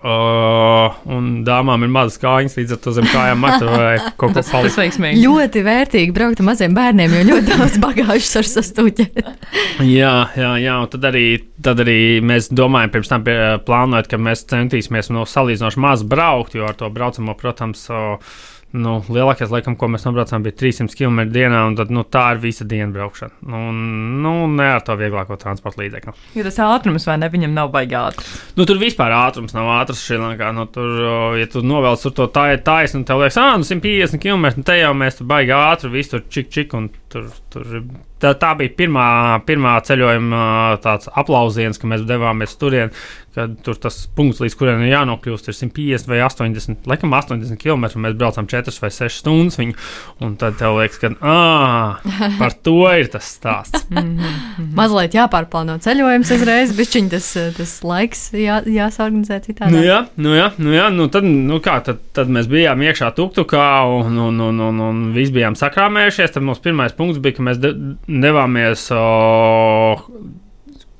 Uh, 0.00 0.94
un 1.12 1.42
dāmām 1.44 1.82
ir 1.84 1.90
mazas 1.92 2.16
kājas, 2.22 2.54
līdz 2.56 2.70
ar 2.72 2.78
to 2.80 2.92
zem 2.96 3.08
kājām 3.10 3.42
matur 3.44 3.68
vai 3.68 3.90
kaut 4.20 4.32
kas 4.32 4.48
tāds. 4.48 4.70
Tas 4.70 4.78
veiksmīgi. 4.80 5.20
Ļoti 5.26 5.64
vērtīgi 5.66 6.14
braukt 6.16 6.40
ar 6.40 6.46
maziem 6.46 6.76
bērniem, 6.78 7.18
jo 7.18 7.24
ļoti 7.34 7.50
daudz 7.50 7.76
bagāžas 7.82 8.30
ar 8.40 8.48
sastūķēt. 8.48 9.20
jā, 9.98 10.14
jā, 10.40 10.54
jā, 10.62 10.78
un 10.80 10.88
tad 10.94 11.04
arī, 11.10 11.26
tad 11.60 11.84
arī 11.84 11.98
mēs 12.24 12.48
domājam, 12.48 12.94
pirms 12.94 13.12
tam 13.12 13.28
plānojot, 13.68 14.08
ka 14.08 14.22
mēs 14.24 14.46
centīsimies 14.48 15.12
no 15.12 15.26
salīdzinoši 15.28 15.84
maz 15.84 16.06
braukt, 16.08 16.56
jo 16.56 16.64
ar 16.70 16.80
to 16.80 16.88
braucamo, 16.94 17.36
protams, 17.36 17.84
uh, 17.92 18.40
Nu, 18.70 19.00
lielākais, 19.10 19.50
laikam, 19.50 19.74
ko 19.74 19.88
mēs 19.90 20.04
nobraucām, 20.06 20.44
bija 20.46 20.54
300 20.60 20.94
km 20.94 21.24
dienā, 21.34 21.64
un 21.66 21.74
tad, 21.78 21.88
nu, 21.90 22.04
tā 22.06 22.22
ir 22.36 22.42
visa 22.44 22.62
diena 22.68 22.92
braukšana. 22.94 23.40
Nu, 23.50 23.62
nu, 24.22 24.34
ne 24.54 24.68
ar 24.76 24.84
to 24.86 24.94
vieglāko 25.00 25.34
transporta 25.40 25.82
līdzekli. 25.82 26.14
Jo 26.38 26.44
tas 26.46 26.60
ātrums 26.62 27.08
vai 27.08 27.16
ne, 27.18 27.30
viņam 27.32 27.56
nav 27.56 27.72
baigi 27.74 27.98
ātrs. 27.98 28.30
Nu, 28.54 28.66
tur 28.70 28.78
vispār 28.78 29.10
ātrums 29.16 29.56
nav 29.56 29.72
ātrs 29.80 30.04
Šrilankā. 30.06 30.52
Nu, 30.54 30.68
tur, 30.70 31.02
ja 31.40 31.50
tu 31.50 31.64
novelc 31.66 32.04
tur 32.06 32.14
to 32.14 32.28
tā, 32.30 32.46
taisnu, 32.62 33.02
tev 33.08 33.24
liekas, 33.24 33.40
ah, 33.42 33.56
nu, 33.58 33.66
150 33.66 34.22
km, 34.22 34.46
nu, 34.60 34.66
te 34.70 34.78
jau 34.78 34.94
mēs 35.02 35.18
tur 35.18 35.30
baigi 35.34 35.56
ātri, 35.56 35.90
viss 35.96 36.14
tur 36.14 36.22
čik, 36.30 36.52
čik, 36.54 36.78
un 36.78 36.86
tur, 37.10 37.26
tur 37.52 37.66
tā, 38.20 38.34
tā 38.38 38.52
bija 38.58 38.74
pirmā, 38.82 39.06
pirmā 39.46 39.76
ceļojuma 39.86 40.44
tāds 40.84 41.10
aplausiens, 41.18 41.80
ka 41.80 41.90
mēs 41.90 42.06
devāmies 42.08 42.56
turien, 42.60 42.92
kad 43.34 43.52
tur 43.62 43.78
tas 43.78 43.96
punkts, 44.16 44.40
līdz 44.42 44.56
kuriem 44.58 44.80
ir 44.82 44.90
jānokļūst, 44.90 45.50
ir 45.50 45.54
150 45.54 46.10
vai 46.10 46.18
80, 46.24 46.88
laikam 46.90 47.12
80 47.14 47.60
km. 47.60 47.86
Mēs 48.02 48.16
braucam 48.18 48.48
4 48.50 48.74
vai 48.82 48.90
6 48.94 49.20
stundas 49.22 49.58
viņu, 49.60 49.76
un 50.26 50.34
tad 50.40 50.58
tev 50.58 50.80
liekas, 50.80 50.98
ka 51.02 51.12
ah, 51.22 52.00
par 52.40 52.56
to 52.66 52.80
ir 52.98 53.10
tas 53.12 53.30
stāsts. 53.36 53.86
Mazliet 54.76 55.14
jāpārplāno 55.14 55.78
ceļojums 55.82 56.34
uzreiz, 56.34 56.74
bišķiņ 56.78 57.12
tas, 57.14 57.30
tas 57.58 57.76
laiks 57.86 58.26
jā, 58.34 58.60
jāsorganizē 58.66 59.40
citādi. 59.46 59.78
Nu 59.78 59.84
jā, 59.86 60.00
nu 60.18 60.34
jā, 60.34 60.50
nu 60.58 60.74
jā, 60.74 60.88
nu 60.94 61.06
tad, 61.12 61.26
nu 61.26 61.60
kā, 61.62 61.78
tad, 61.86 62.02
tad 62.16 62.32
mēs 62.34 62.50
bijām 62.50 62.82
iekšā 62.88 63.12
tuktukā 63.14 63.68
un, 63.94 64.18
un, 64.26 64.42
un, 64.50 64.64
un, 64.66 64.82
un 64.90 65.02
visi 65.14 65.34
bijām 65.38 65.58
sakrāmējušies. 65.58 66.34
Tad 66.34 66.46
mums 66.46 66.62
pirmais 66.64 66.98
punkts 67.00 67.24
bija, 67.24 67.38
ka 67.40 67.48
mēs 67.48 67.58
de, 67.64 67.74
devāmies. 68.06 68.86
O, 68.94 69.02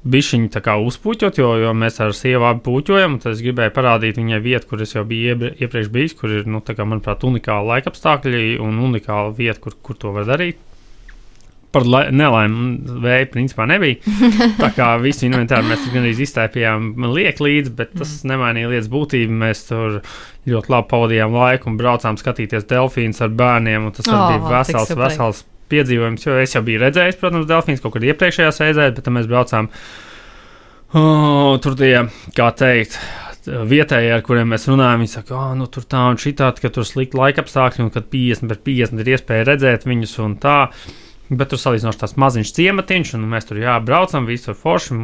Bišķiņu 0.00 0.48
tā 0.48 0.62
kā 0.64 0.78
uzpuķot, 0.80 1.38
jo, 1.42 1.48
jo 1.60 1.72
mēs 1.76 1.98
ar 2.00 2.14
sievu 2.16 2.46
abi 2.48 2.62
puķojam. 2.64 3.18
Tad 3.20 3.34
es 3.34 3.42
gribēju 3.44 3.74
parādīt 3.76 4.16
viņai 4.16 4.38
vietu, 4.40 4.70
kur 4.70 4.80
es 4.80 4.94
jau 4.94 5.04
biju 5.04 5.52
iepriekš 5.60 5.90
bijis, 5.92 6.14
kur 6.16 6.32
ir, 6.38 6.46
nu, 6.48 6.62
kā, 6.64 6.86
manuprāt, 6.88 7.26
unikāla 7.28 7.74
laika 7.74 7.92
apstākļi 7.92 8.56
un 8.64 8.80
unikāla 8.86 9.34
vieta, 9.36 9.60
kur, 9.60 9.76
kur 9.84 10.00
to 10.00 10.14
var 10.16 10.24
darīt. 10.30 10.62
Par 11.70 11.84
nelaimi 11.84 12.96
vēja 13.04 13.28
principā 13.30 13.66
nebija. 13.68 14.00
Tā 14.62 14.72
kā 14.74 14.88
visu 15.04 15.28
inventāru 15.28 15.68
mēs 15.68 15.84
gan 15.92 16.02
arī 16.02 16.16
iztaipījām 16.24 16.88
liek 17.12 17.44
līdzi, 17.44 17.76
bet 17.76 17.92
tas 17.92 18.16
mm. 18.16 18.32
nemainīja 18.32 18.72
lietas 18.72 18.90
būtību. 18.90 19.36
Mēs 19.44 19.66
tur 19.68 20.00
ļoti 20.48 20.74
labi 20.74 20.90
pavadījām 20.90 21.36
laiku 21.36 21.70
un 21.70 21.78
braucām 21.78 22.18
skatīties 22.18 22.66
delfīnus 22.72 23.20
ar 23.22 23.36
bērniem. 23.36 23.92
Tas 24.00 24.08
oh, 24.08 24.26
bija 24.32 24.42
vesels, 24.48 24.96
vesels 24.98 25.44
piedzīvojums, 25.70 26.26
jo 26.26 26.36
es 26.42 26.54
jau 26.56 26.62
biju 26.66 26.82
redzējis, 26.84 27.18
protams, 27.20 27.48
delfīns 27.50 27.82
kaut 27.84 27.96
kad 27.96 28.06
iepriekšējā 28.10 28.52
reizē, 28.60 28.90
bet 28.96 29.10
mēs 29.14 29.30
braucām 29.30 29.70
oh, 30.94 31.56
tur 31.62 31.76
tie, 31.78 31.94
kā 32.36 32.50
teikt, 32.58 32.98
vietējie, 33.46 34.14
ar 34.14 34.24
kuriem 34.24 34.50
mēs 34.52 34.66
runājam, 34.68 35.04
viņi 35.04 35.14
saka, 35.14 35.36
oh, 35.36 35.52
nu, 35.58 35.68
tur 35.72 35.86
tā 35.88 36.06
un 36.10 36.18
šitā, 36.20 36.50
ka 36.60 36.72
tur 36.74 36.86
slikti 36.86 37.18
laika 37.18 37.44
apstākļi, 37.44 37.86
un 37.86 37.94
kad 37.94 38.10
50 38.12 38.50
pret 38.50 38.64
50 38.66 39.04
ir 39.04 39.12
iespēja 39.14 39.46
redzēt 39.48 39.86
viņus 39.88 40.18
un 40.24 40.36
tā. 40.42 40.58
Bet 41.30 41.52
tur 41.52 41.60
salīdzinoši 41.62 42.00
tās 42.00 42.16
maziņš 42.18 42.50
ciematiņš, 42.56 43.12
un 43.14 43.28
mēs 43.30 43.46
tur 43.46 43.60
jābraucam, 43.62 44.24
visi 44.26 44.48
tur 44.48 44.56
forši. 44.58 44.96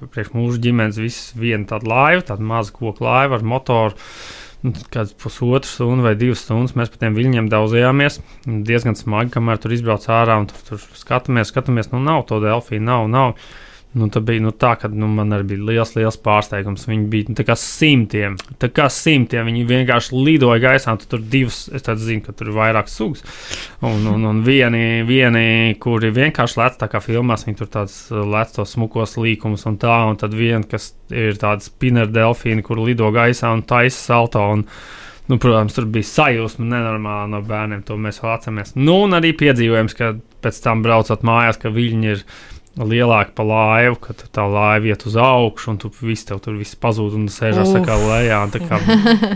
Priekš 0.00 0.30
mūsu 0.32 0.62
ģimenes 0.64 0.96
viss 0.96 1.34
viena 1.36 1.68
tāda 1.68 1.90
laiva, 1.90 2.24
tāda 2.30 2.46
maza 2.48 2.72
koku 2.72 3.04
laiva 3.04 3.36
ar 3.36 3.44
motoru 3.44 3.92
kāds 4.92 5.12
pusotru 5.20 5.68
stundu 5.68 6.06
vai 6.06 6.14
divas 6.16 6.44
stundas 6.44 6.72
mēs 6.78 6.92
pa 6.92 7.02
tiem 7.02 7.16
viļņiem 7.18 7.50
daudzējāmies. 7.52 8.20
Diezgan 8.68 8.96
smagi, 8.96 9.34
kamēr 9.36 9.60
tur 9.60 9.74
izbrauc 9.76 10.06
ārā 10.08 10.38
un 10.40 10.48
tur, 10.48 10.62
tur 10.68 10.86
skatāmies, 10.96 11.50
skatāmies, 11.52 11.90
nu 11.92 12.00
nav 12.04 12.24
to 12.30 12.40
delfīnu, 12.44 12.86
nav, 12.88 13.08
nav. 13.12 13.34
Nu, 13.94 14.08
tā 14.10 14.18
bija 14.26 14.42
nu, 14.42 14.50
tā, 14.50 14.72
ka 14.74 14.88
nu, 14.90 15.06
man 15.14 15.30
arī 15.36 15.52
bija 15.52 15.66
liels, 15.68 15.92
liels 15.94 16.16
pārsteigums. 16.18 16.88
Viņi 16.90 17.04
bija 17.12 17.30
nu, 17.30 17.44
kā 17.46 17.54
simtiem, 17.58 18.34
tā 18.58 18.66
kā 18.74 18.88
simtiem. 18.90 19.46
Viņi 19.46 19.62
vienkārši 19.68 20.18
lidoja 20.18 20.58
gaisā, 20.64 20.96
un 20.96 21.04
tur 21.04 21.22
divas, 21.22 21.60
es 21.70 21.86
zinu, 22.02 22.24
ka 22.24 22.34
tur 22.34 22.50
ir 22.50 22.56
vairākas 22.56 22.96
sugas. 22.98 23.22
Un, 23.86 24.02
un, 24.10 24.26
un 24.32 24.42
vieni, 24.46 25.04
vieni, 25.06 25.76
kuri 25.78 26.10
vienkārši 26.16 26.58
lec 26.58 26.80
tā 26.80 26.90
kā 26.90 26.98
filmās, 27.04 27.46
viņi 27.46 27.60
tur 27.60 27.70
tāds 27.76 28.00
lec 28.10 28.56
tos 28.56 28.74
smukos 28.74 29.14
līkumus 29.20 29.66
un 29.70 29.78
tā, 29.78 30.00
un 30.10 30.18
tad 30.18 30.34
viena, 30.34 30.64
kas 30.66 30.90
ir 31.14 31.38
tāds 31.38 31.70
spinner 31.70 32.10
delfīni, 32.10 32.66
kur 32.66 32.82
lido 32.82 33.14
gaisā 33.14 33.54
un 33.54 33.62
taisa 33.62 33.98
salto. 34.10 34.42
Un, 34.58 34.68
Nu, 35.24 35.38
protams, 35.40 35.72
tur 35.72 35.86
bija 35.88 36.04
sajūsma 36.04 36.66
nenormāla 36.68 37.28
no 37.32 37.38
bērniem, 37.48 37.80
to 37.88 37.94
mēs 37.96 38.18
vēl 38.20 38.34
atceramies. 38.34 38.74
Nu, 38.76 38.98
un 39.06 39.16
arī 39.16 39.30
piedzīvojums, 39.40 39.94
ka 39.96 40.10
pēc 40.44 40.58
tam 40.60 40.82
braucot 40.84 41.24
mājās, 41.24 41.56
ka 41.62 41.72
viņi 41.72 42.10
ir 42.12 42.24
lielāka 42.80 43.34
pa 43.36 43.44
laivu, 43.46 43.96
ka 44.02 44.14
tā 44.18 44.44
laiva 44.50 44.90
iet 44.90 45.04
uz 45.06 45.16
augšu, 45.20 45.70
un 45.72 45.78
tu 45.78 45.90
viss 46.00 46.26
tev 46.26 46.40
tur 46.42 46.56
viss 46.58 46.78
pazūd 46.80 47.14
un 47.18 47.28
sēžas 47.30 47.70
tā 47.74 47.82
kā 47.86 47.96
lejā. 48.00 48.40
Kā 48.54 48.80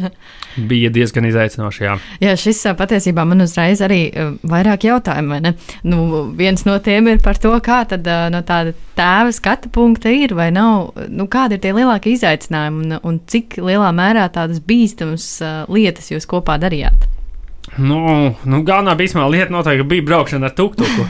bija 0.70 0.90
diezgan 0.94 1.28
izaicinoši. 1.28 1.84
Jā. 1.84 1.96
jā, 2.22 2.34
šis 2.38 2.64
patiesībā 2.78 3.24
man 3.28 3.44
uzreiz 3.44 3.82
arī 3.84 4.00
vairāk 4.42 4.88
jautājumu. 4.88 5.40
Nu, 5.86 6.22
viens 6.38 6.64
no 6.66 6.78
tiem 6.82 7.12
ir 7.12 7.22
par 7.24 7.38
to, 7.40 7.54
kā 7.64 7.84
tad 7.90 8.08
no 8.34 8.42
tāda 8.46 8.74
tēva 8.98 9.34
skatu 9.34 9.70
punkta 9.74 10.10
ir 10.10 10.34
vai 10.38 10.50
nav, 10.54 10.96
nu, 11.08 11.28
kādi 11.30 11.58
ir 11.58 11.62
tie 11.62 11.74
lielākie 11.76 12.16
izaicinājumi 12.16 12.88
un, 12.88 12.98
un 13.06 13.22
cik 13.30 13.60
lielā 13.62 13.92
mērā 13.94 14.26
tādas 14.34 14.62
bīstamas 14.64 15.30
lietas 15.70 16.10
jūs 16.14 16.26
kopā 16.28 16.58
darījāt. 16.60 17.17
Nu, 17.76 17.98
nu, 18.48 18.60
galvenā 18.66 18.94
bija 18.98 19.26
lieta, 19.30 19.52
noteikti, 19.52 19.84
bija 19.88 20.04
braukšana 20.06 20.48
ar 20.48 20.54
tuktuku. 20.56 21.04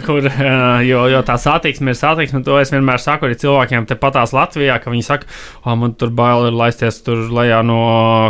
kur, 0.06 0.26
jo, 0.86 1.04
jo 1.10 1.20
tā 1.26 1.36
satiksme 1.40 1.94
ir 1.94 1.98
satiksme, 1.98 2.42
to 2.46 2.56
es 2.60 2.72
vienmēr 2.74 3.02
saku 3.02 3.28
arī 3.28 3.38
cilvēkiem 3.40 3.86
tepatās 3.90 4.34
Latvijā, 4.36 4.76
ka 4.82 4.92
viņi 4.92 5.06
saka, 5.06 5.28
oh, 5.64 5.74
man 5.80 5.94
tur 5.98 6.12
bail 6.14 6.48
ir 6.48 6.58
laisties 6.58 7.00
tur 7.06 7.24
lejā 7.34 7.60
no 7.66 7.78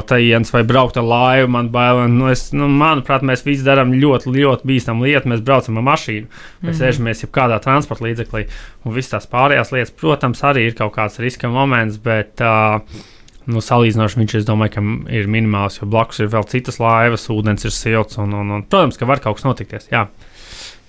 tajienes 0.08 0.52
vai 0.54 0.64
braukt 0.68 1.00
ar 1.00 1.08
laivu. 1.08 1.50
Man 1.56 1.70
bail, 1.74 2.04
nu, 2.12 2.28
es, 2.32 2.48
nu, 2.56 2.68
manuprāt, 2.70 3.24
mēs 3.26 3.44
visi 3.46 3.66
darām 3.66 3.94
ļoti, 3.98 4.32
ļoti 4.34 4.70
bīstamu 4.70 5.08
lietu. 5.08 5.32
Mēs 5.32 5.42
braucam 5.44 5.80
ar 5.80 5.88
mašīnu, 5.92 6.28
vai 6.62 6.70
mm 6.70 6.80
sēžamies 6.84 7.22
jebkādā 7.22 7.60
transporta 7.62 8.04
līdzeklī, 8.04 8.46
un 8.84 8.94
visas 8.96 9.14
tās 9.14 9.28
pārējās 9.30 9.70
lietas, 9.72 9.92
protams, 10.00 10.42
arī 10.44 10.68
ir 10.68 10.78
kaut 10.78 10.96
kāds 10.98 11.20
riska 11.22 11.50
moments, 11.52 12.00
bet. 12.02 12.40
Uh, 12.42 13.12
Nu, 13.50 13.60
salīdzinoši 13.60 14.20
viņš, 14.22 14.36
domāju, 14.48 14.72
ka 14.76 14.82
ir 15.12 15.26
minimāls, 15.28 15.76
jo 15.80 15.88
blakus 15.90 16.22
ir 16.24 16.30
vēl 16.32 16.46
citas 16.48 16.80
laivas, 16.80 17.26
ūdens 17.32 17.66
ir 17.68 17.74
silts. 17.76 18.16
Un, 18.22 18.32
un, 18.32 18.54
un, 18.56 18.64
protams, 18.64 18.96
ka 19.00 19.08
var 19.08 19.20
kaut 19.24 19.38
kas 19.38 19.44
notikties. 19.44 19.90
Jā. 19.92 20.06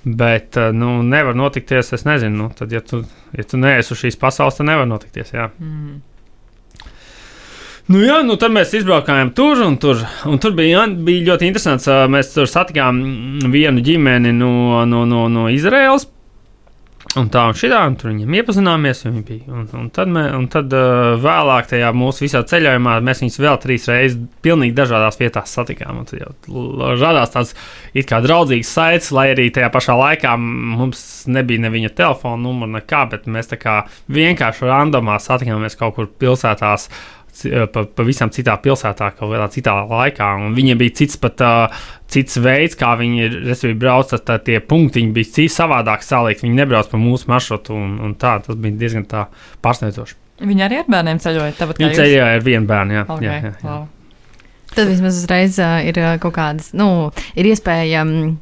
Bet, 0.06 0.56
eh, 0.62 0.72
nu, 0.72 1.00
nevar 1.04 1.36
notikties, 1.36 1.92
es 1.98 2.06
nezinu, 2.08 2.46
nu, 2.46 2.50
tad, 2.56 2.72
ja 2.72 2.80
tu, 2.86 3.02
ja 3.36 3.44
tu 3.44 3.60
neesi 3.60 3.96
uz 3.96 4.04
šīs 4.04 4.20
pasaules, 4.22 4.56
tad 4.60 4.70
nevar 4.70 4.88
notikties. 4.88 5.34
Jā. 5.36 5.50
Mm. 5.60 5.98
Nu, 7.92 8.00
jā, 8.02 8.22
nu, 8.26 8.38
tad 8.42 8.54
mēs 8.54 8.72
izbraukājām 8.80 9.30
tur, 9.38 9.60
un 9.62 9.76
tur, 9.82 10.00
un 10.26 10.40
tur 10.42 10.56
bija, 10.58 10.88
bija 11.06 11.28
ļoti 11.28 11.50
interesants. 11.52 11.90
Mēs 12.10 12.32
tur 12.34 12.50
satikām 12.50 12.98
vienu 13.54 13.84
ģimeni 13.86 14.32
no, 14.34 14.82
no, 14.90 15.04
no, 15.10 15.28
no 15.30 15.46
Izraēlas. 15.54 16.08
Un 17.16 17.30
tā 17.32 17.46
un 17.48 17.56
šitā, 17.56 17.78
un 17.88 17.94
tur 17.96 18.10
viņam 18.12 18.34
iepazināmies. 18.42 19.06
Bija, 19.24 19.46
un, 19.48 19.64
un 19.80 19.86
tad, 19.96 20.10
mē, 20.12 20.26
un 20.36 20.50
tad 20.52 20.74
uh, 20.76 21.14
vēlāk 21.24 21.70
tajā 21.72 21.94
mūsu 21.96 22.26
visā 22.26 22.42
ceļojumā 22.48 22.98
mēs 23.08 23.24
viņus 23.24 23.40
vēl 23.40 23.60
trīs 23.64 23.88
reizes 23.88 24.18
pilnīgi 24.44 24.76
dažādās 24.76 25.20
vietās 25.22 25.54
satikām. 25.56 26.04
Tad 26.10 26.20
jau 26.20 26.34
radās 27.00 27.32
tāds 27.32 27.56
it 27.96 28.10
kā 28.10 28.20
draudzīgs 28.26 28.74
saites, 28.78 29.14
lai 29.16 29.30
arī 29.32 29.48
tajā 29.56 29.72
pašā 29.72 29.96
laikā 30.00 30.36
mums 30.42 31.06
nebija 31.32 31.64
ne 31.64 31.72
viņa 31.72 31.94
telefona 31.96 32.42
numura, 32.44 32.74
nekā, 32.82 33.06
bet 33.14 33.30
mēs 33.32 33.54
tā 33.54 33.62
kā 33.62 33.78
vienkārši 34.12 34.68
randomā 34.68 35.16
satikāmies 35.24 35.80
kaut 35.80 35.96
kur 35.96 36.12
pilsētās 36.20 36.90
Eh, 37.44 37.66
pa, 37.72 37.84
pavisam 37.98 38.32
citā 38.32 38.56
pilsētā, 38.64 39.10
kaut 39.18 39.32
kādā 39.34 39.48
citā 39.52 39.74
laikā. 39.90 40.28
Un 40.40 40.56
viņiem 40.56 40.80
bija 40.80 40.94
cits, 41.02 41.18
pat, 41.20 41.42
uh, 41.44 41.88
cits 42.12 42.40
veids, 42.40 42.78
kā 42.80 42.94
viņi 43.00 43.26
ir 43.26 43.74
brauc, 43.82 44.14
tad, 44.14 44.46
tie 44.48 44.62
punktiņi 44.64 45.12
bija 45.16 45.32
citi 45.34 45.52
savādāk 45.52 46.06
salikt. 46.06 46.46
Viņi 46.46 46.62
nebrauc 46.62 46.92
pa 46.92 47.02
mūsu 47.02 47.28
maršrutu, 47.32 47.76
un, 47.76 47.98
un 48.06 48.16
tā, 48.20 48.38
tas 48.46 48.56
bija 48.56 48.80
diezgan 48.86 49.08
pārsteidzoši. 49.66 50.18
Viņi 50.46 50.66
arī 50.68 50.80
ar 50.82 50.88
bērniem 50.92 51.20
ceļoja. 51.24 51.70
Viņi 51.76 51.92
ceļoja 52.00 52.32
ar 52.38 52.48
vienu 52.48 52.72
bērnu. 52.72 52.98
Jā, 52.98 53.04
okay. 53.10 53.28
jā, 53.28 53.36
jā, 53.36 53.52
jā. 53.52 53.68
Wow. 53.68 53.86
Tad 54.76 54.90
vismaz 54.92 55.20
uzreiz 55.22 55.60
uh, 55.64 55.78
ir 55.88 56.00
kaut 56.24 56.36
kādas, 56.36 56.72
nu, 56.76 56.90
ir 57.36 57.52
iespēja. 57.52 58.04
Um, 58.04 58.40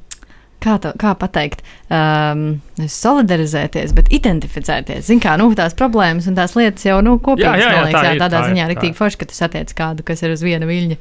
kā, 0.64 0.78
to, 0.82 0.94
kā 1.00 1.14
pateikt, 1.20 1.64
um, 1.92 2.62
solidarizēties, 2.74 3.94
bet 3.94 4.10
identificēties. 4.14 5.06
Ziniet, 5.06 5.24
kā 5.28 5.36
nu, 5.38 5.50
tās 5.58 5.76
problēmas 5.78 6.26
un 6.30 6.38
tās 6.38 6.56
lietas 6.58 6.86
jau 6.88 6.98
nu, 7.06 7.16
kopīgi 7.22 7.50
liekas. 7.50 7.94
Jā, 7.94 8.16
tādā 8.18 8.30
tā 8.34 8.42
ziņā 8.50 8.66
ir 8.66 8.72
rīktīgi 8.74 8.98
forši, 8.98 9.20
ka 9.22 9.28
tu 9.30 9.38
satiec 9.38 9.74
kādu, 9.78 10.06
kas 10.08 10.24
ir 10.26 10.34
uz 10.34 10.42
viena 10.46 10.66
viļņa. 10.70 10.98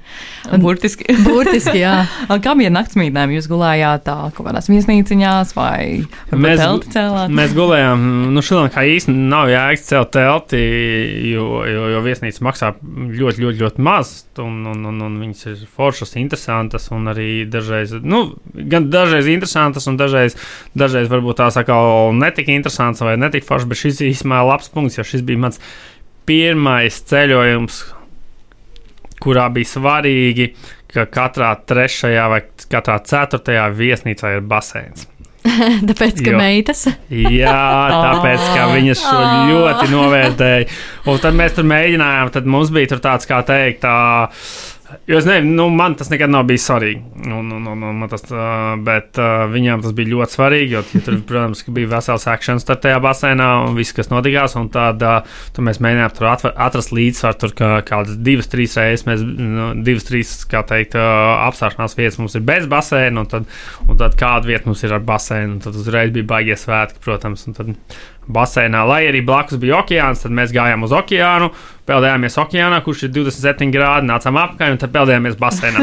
Un, 0.52 0.64
burtiski. 0.64 1.08
burtiski 1.26 1.80
jā. 1.80 1.94
Kā 2.44 2.54
bija 2.58 2.72
naktsmītnēm? 2.74 3.32
Jūs 3.38 3.48
gulējāt 3.50 4.04
tā 4.08 4.16
kaut 4.36 4.48
kādās 4.50 4.68
viesnīciņās 4.68 5.54
vai 5.56 6.04
mēs, 6.30 6.60
telti 6.60 6.92
cēlāt? 6.92 7.32
Mēs 7.32 7.56
gulējām, 7.56 8.04
nu, 8.34 8.44
šodien 8.44 8.72
kā 8.74 8.84
īsti 8.92 9.16
nav 9.16 9.48
jēgas 9.52 9.88
celt 9.88 10.12
telti, 10.12 10.60
jo, 11.32 11.62
jo, 11.68 11.88
jo 11.96 12.04
viesnīca 12.04 12.44
maksā 12.44 12.74
ļoti, 12.82 13.46
ļoti, 13.46 13.62
ļoti 13.64 13.86
maz. 13.88 14.14
Un, 14.42 14.62
un, 14.68 14.84
un, 14.88 15.00
un 15.04 15.16
viņas 15.20 15.48
ir 15.50 15.64
foršas, 15.76 16.14
interesantas 16.20 16.88
un 16.92 17.08
arī 17.12 17.44
dažreiz, 17.48 17.92
nu, 18.00 18.22
gan 18.52 18.88
dažreiz 18.92 19.28
interesantas 19.28 19.88
un 19.90 19.98
dažreiz, 20.00 20.36
dažreiz 20.78 21.10
varbūt 21.12 21.40
tās 21.42 21.58
atkal 21.62 22.12
netik 22.18 22.50
interesants 22.52 23.02
vai 23.04 23.16
netik 23.20 23.46
foršs, 23.48 23.68
bet 23.70 23.80
šis 23.80 24.02
īstenībā 24.10 24.42
labs 24.50 24.70
punkts, 24.74 24.98
jo 25.00 25.06
šis 25.06 25.24
bija 25.26 25.46
mans 25.46 25.60
pirmais 26.28 27.00
ceļojums, 27.10 27.80
kurā 29.22 29.48
bija 29.54 29.70
svarīgi, 29.76 30.50
ka 30.92 31.06
katrā 31.08 31.54
trešajā 31.66 32.26
vai 32.30 32.42
katrā 32.70 32.98
ceturtajā 33.08 33.68
viesnīcā 33.78 34.36
ir 34.36 34.44
baseins. 34.44 35.08
Tāpēc, 35.88 36.20
ka 36.22 36.30
Jo. 36.30 36.38
meitas. 36.38 36.84
Jā, 37.10 37.54
tāpēc, 38.06 38.44
ka 38.54 38.68
viņas 38.70 39.00
šo 39.02 39.22
ļoti 39.50 39.88
novērtēja. 39.90 40.68
Un 41.10 41.18
tad 41.22 41.38
mēs 41.38 41.56
tur 41.56 41.66
mēģinājām, 41.66 42.30
tad 42.36 42.46
mums 42.46 42.70
bija 42.74 42.92
tur 42.92 43.02
tāds, 43.02 43.26
kā 43.30 43.40
teikt, 43.48 43.82
tā. 43.82 43.96
Jo 45.06 45.18
es 45.18 45.26
nezinu, 45.26 45.54
nu, 45.56 45.66
man 45.72 45.94
tas 45.98 46.10
nekad 46.12 46.30
nav 46.30 46.44
bijis 46.48 46.64
svarīgi. 46.68 47.00
Un, 47.26 47.48
un, 47.54 47.66
un, 47.72 47.84
man 47.98 48.10
tas, 48.10 48.24
uh, 48.30 48.74
bet 48.84 49.18
uh, 49.20 49.44
viņām 49.50 49.82
tas 49.84 49.94
bija 49.96 50.12
ļoti 50.12 50.36
svarīgi. 50.36 50.74
Jo 50.74 50.82
ja 50.82 51.02
tur, 51.06 51.18
protams, 51.28 51.62
bija 51.74 51.90
vesels 51.94 52.26
akcents 52.30 52.66
tajā 52.68 52.98
basēnā 53.02 53.48
un 53.66 53.78
viss, 53.78 53.94
kas 53.96 54.10
notikās. 54.12 54.56
Tad, 54.74 55.02
uh, 55.02 55.42
tad 55.56 55.66
mēs 55.66 55.80
mēģinājām 55.82 56.14
tur 56.18 56.28
atver, 56.32 56.54
atrast 56.66 56.94
līdzsvaru. 56.96 57.40
Tur 57.42 57.56
kā, 57.58 57.72
kādas 57.88 58.20
divas, 58.28 58.50
trīs 58.52 58.76
reizes 58.78 59.06
mēs, 59.08 59.24
nu, 59.24 59.72
divas, 59.86 60.06
trīs, 60.08 60.34
teikt, 60.52 60.96
uh, 60.98 61.46
apstāšanās 61.48 61.98
vietas 61.98 62.20
mums 62.22 62.38
ir 62.38 62.46
bez 62.48 62.68
basēna. 62.70 63.24
Un 63.24 63.30
tad, 63.32 63.50
un 63.88 64.00
tad 64.00 64.18
kāda 64.20 64.52
vieta 64.52 64.70
mums 64.70 64.84
ir 64.86 64.96
ar 64.96 65.04
basēnu. 65.08 65.60
Tad 65.66 65.78
uzreiz 65.78 66.14
bija 66.14 66.30
baigies 66.36 66.66
svētki, 66.66 67.02
protams. 67.04 67.48
Tad 67.56 67.74
basēnā, 68.30 68.84
lai 68.86 69.02
arī 69.08 69.22
blakus 69.26 69.58
bija 69.60 69.80
okeāns, 69.82 70.22
tad 70.22 70.34
mēs 70.34 70.52
gājām 70.54 70.84
uz 70.86 70.92
okeānu, 70.94 71.48
peldējāmies 71.88 72.38
okeānā, 72.38 72.78
kurš 72.86 73.08
ir 73.08 73.14
27 73.16 73.72
grādi, 73.74 74.06
nācām 74.06 74.38
apakaļ 74.44 74.76
un 74.76 74.80
tad 74.82 74.92
peldējāmies 74.94 75.38
basēnā. 75.40 75.82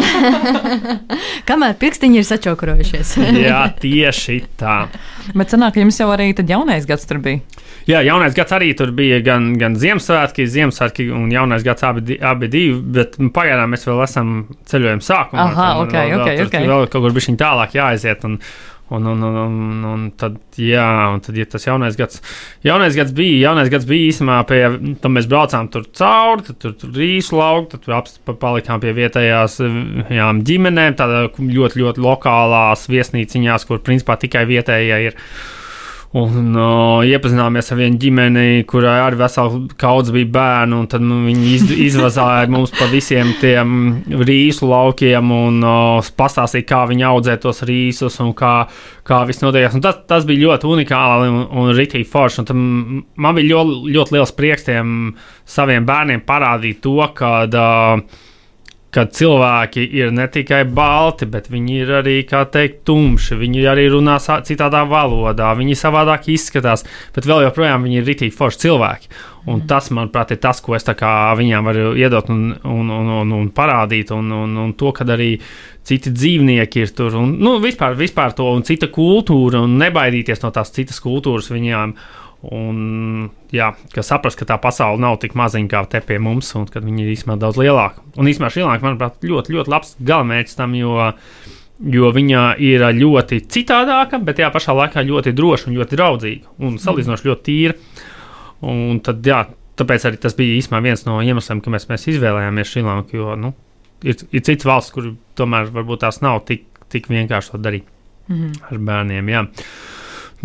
Kamēr 1.49 1.75
pirkstiņi 1.81 2.21
ir 2.21 2.27
sačokurojušies. 2.29 3.15
Jā, 3.43 3.65
tieši 3.81 4.39
tā. 4.59 4.81
Bet 5.35 5.51
sanāk, 5.51 5.75
ka 5.75 5.83
jums 5.83 5.99
jau 5.99 6.07
arī 6.15 6.31
tad 6.37 6.49
jaunais 6.51 6.87
gads 6.89 7.07
tur 7.09 7.19
bija. 7.23 7.43
Jā, 7.89 8.03
jaunais 8.05 8.35
gads 8.37 8.53
arī 8.53 8.71
tur 8.77 8.91
bija 8.95 9.19
gan, 9.25 9.51
gan 9.59 9.75
Ziemassvētki, 9.79 10.45
Ziemassvētki 10.51 11.07
un 11.15 11.29
jaunais 11.33 11.63
gads 11.65 11.85
abi, 11.87 12.19
abi 12.21 12.49
divi, 12.51 12.75
bet 12.99 13.17
nu, 13.21 13.31
pagaidām 13.33 13.73
mēs 13.73 13.87
vēl 13.87 14.03
esam 14.05 14.33
ceļojuma 14.69 15.05
sākumā. 15.05 15.45
Aha, 15.47 15.69
Tur 15.73 15.87
ok, 15.87 15.95
vēl, 15.95 16.19
ok, 16.19 16.27
vēl, 16.27 16.35
tur 16.37 16.51
ok. 16.51 16.67
Vēl 16.69 16.91
kaut 16.93 17.07
kur 17.07 17.15
bija 17.17 17.39
tālāk 17.43 17.79
jāaiziet. 17.79 18.27
Un, 18.29 18.37
Un, 18.89 19.05
un, 19.05 19.19
un, 19.21 19.35
un, 19.37 19.83
un 19.85 20.05
tad, 20.17 20.39
jā, 20.57 20.85
un 21.13 21.19
tad, 21.21 21.35
ja 21.37 21.45
tas 21.45 21.67
jaunais 21.67 21.93
gads, 21.99 22.23
jaunais 22.65 22.95
gads 22.97 23.11
bija, 23.13 23.35
jaunais 23.43 23.69
gads 23.69 23.85
bija 23.85 24.07
īstenībā 24.09 24.37
pie, 24.49 24.61
tam 25.03 25.13
mēs 25.13 25.27
braucām 25.29 25.67
tur 25.69 25.85
cauri, 25.93 26.47
tad 26.47 26.57
tur, 26.63 26.73
tur 26.81 26.95
rīsu 26.97 27.37
lauku, 27.37 27.75
tad 27.75 27.85
apst- 27.99 28.17
pa- 28.25 28.33
palikām 28.41 28.81
pie 28.81 28.95
vietējās 28.97 29.59
jā, 30.09 30.31
ģimenēm, 30.49 30.97
tādā 30.97 31.21
ļoti, 31.37 31.83
ļoti 31.83 32.01
lokālās 32.07 32.87
viesnīciņās, 32.89 33.67
kur 33.69 33.77
principā 33.85 34.17
tikai 34.25 34.47
vietējie 34.49 34.99
ir. 35.11 35.21
Un 36.17 36.55
uh, 36.57 37.03
iepazināmies 37.05 37.67
ar 37.69 37.77
vienu 37.77 37.99
ģimeni, 38.01 38.63
kurai 38.69 38.95
arī 39.03 39.19
vesela 39.19 39.59
kaudze 39.77 40.13
bija 40.15 40.25
bērnu, 40.33 40.79
un 40.81 40.87
tad 40.89 41.03
nu, 41.05 41.19
viņi 41.27 41.51
iz, 41.53 41.65
izvazāja 41.89 42.47
mums 42.49 42.73
pa 42.73 42.87
visiem 42.89 43.35
tiem 43.37 43.75
rīsu 44.25 44.65
laukiem 44.71 45.29
un 45.35 45.59
uh, 45.61 46.09
pastāstīja, 46.17 46.65
kā 46.71 46.79
viņi 46.89 47.05
audzē 47.11 47.35
tos 47.43 47.61
rīsus 47.69 48.17
un 48.25 48.31
kā, 48.37 48.53
kā 49.05 49.19
viss 49.29 49.45
notiekās. 49.45 49.77
Un 49.77 49.85
Tas, 49.85 49.99
tas 50.09 50.25
bija 50.25 50.47
ļoti 50.47 50.67
unikāli 50.69 51.29
un, 51.29 51.43
un 51.61 51.69
rītīgi 51.77 52.09
forši. 52.09 52.41
Un 52.41 53.05
Man 53.19 53.37
bija 53.37 53.53
ļoti, 53.53 53.93
ļoti 53.93 54.15
liels 54.15 54.33
prieks 54.33 54.65
tiem 54.65 55.13
saviem 55.45 55.85
bērniem 55.85 56.25
parādīt 56.25 56.81
to, 56.81 56.97
ka. 57.13 57.35
Uh, 57.45 58.25
kad 58.93 59.11
cilvēki 59.13 59.83
ir 59.99 60.13
ne 60.15 60.25
tikai 60.31 60.63
balti, 60.65 61.27
bet 61.29 61.49
viņi 61.51 61.75
ir 61.83 61.91
arī, 61.99 62.15
kā 62.29 62.41
teikt, 62.49 62.81
tumši. 62.89 63.37
Viņi 63.37 63.65
arī 63.69 63.85
runā 63.93 64.17
citādā 64.19 64.81
valodā, 64.89 65.51
viņi 65.57 65.77
savādāk 65.77 66.29
izskatās, 66.33 66.85
bet 67.15 67.27
vēl 67.29 67.45
joprojām 67.45 67.85
viņi 67.85 68.01
ir 68.01 68.07
rītīgi 68.09 68.35
forši 68.35 68.63
cilvēki. 68.65 69.11
Un 69.49 69.61
tas, 69.69 69.87
manuprāt, 69.95 70.33
ir 70.33 70.41
tas, 70.43 70.59
ko 70.61 70.75
es 70.75 70.85
viņām 70.85 71.69
varu 71.69 71.93
iedot 71.97 72.29
un, 72.33 72.49
un, 72.65 72.89
un, 72.91 73.11
un, 73.21 73.35
un 73.37 73.49
parādīt, 73.55 74.11
un, 74.11 74.31
un, 74.35 74.57
un 74.65 74.73
to, 74.77 74.91
ka 74.91 75.05
arī 75.05 75.35
citi 75.85 76.11
dzīvnieki 76.13 76.83
ir 76.83 76.93
tur, 76.93 77.15
un 77.21 77.37
nu, 77.39 77.57
vispār, 77.63 77.95
vispār 77.97 78.35
to, 78.37 78.49
un 78.53 78.65
cita 78.67 78.89
kultūra, 78.93 79.63
un 79.65 79.77
nebaidīties 79.79 80.43
no 80.43 80.51
tās 80.53 80.73
citas 80.75 80.99
kultūras 81.01 81.49
viņām. 81.53 81.95
Un, 82.39 83.29
jā, 83.51 83.73
ka 83.91 83.99
saprast, 84.05 84.39
ka 84.39 84.45
tā 84.47 84.55
pasaule 84.63 85.01
nav 85.03 85.17
tik 85.19 85.33
maziņa 85.35 85.67
kā 85.73 85.81
te 85.91 85.99
pie 86.07 86.21
mums, 86.23 86.53
un 86.55 86.69
ka 86.71 86.79
viņi 86.79 87.03
ir 87.03 87.09
īstenībā 87.11 87.35
daudz 87.41 87.59
lielāka. 87.59 87.99
Un 88.15 88.29
īstenībā 88.31 88.47
Šrilanka, 88.53 88.85
manuprāt, 88.85 89.17
ļoti, 89.27 89.55
ļoti 89.57 89.73
labs 89.73 89.95
galamērķis 90.07 90.55
tam, 90.55 90.77
jo, 90.79 90.93
jo 91.83 92.11
viņa 92.15 92.43
ir 92.63 92.85
ļoti 92.95 93.41
citādāka, 93.51 94.21
bet 94.23 94.39
tajā 94.39 94.53
pašā 94.55 94.75
laikā 94.77 95.03
ļoti 95.09 95.33
droša 95.35 95.67
un 95.67 95.75
ļoti 95.81 95.99
draudzīga 95.99 96.55
un 96.63 96.79
salīdzinoši 96.79 97.27
ļoti 97.27 97.45
tīra. 97.49 97.75
Un 98.71 99.01
tad, 99.03 99.19
jā, 99.27 99.41
tāpēc 99.79 100.07
arī 100.07 100.21
tas 100.23 100.35
bija 100.39 100.55
īstenībā 100.61 100.81
viens 100.87 101.03
no 101.07 101.19
iemesliem, 101.19 101.59
kāpēc 101.63 101.89
mēs 101.91 102.07
izvēlējāmies 102.15 102.71
Šrilanku, 102.71 103.19
jo 103.19 103.35
nu, 103.39 103.51
ir, 104.07 104.15
ir 104.31 104.47
cits 104.47 104.67
valsts, 104.67 104.95
kur 104.95 105.11
tomēr 105.39 105.67
varbūt 105.75 106.05
tās 106.07 106.23
nav 106.23 106.45
tik, 106.47 106.63
tik 106.87 107.11
vienkārši 107.11 107.51
to 107.57 107.65
darīt 107.67 107.95
Mhm. 108.29 108.51
ar 108.69 108.77
bērniem. 108.77 109.29
Jā. 109.33 109.39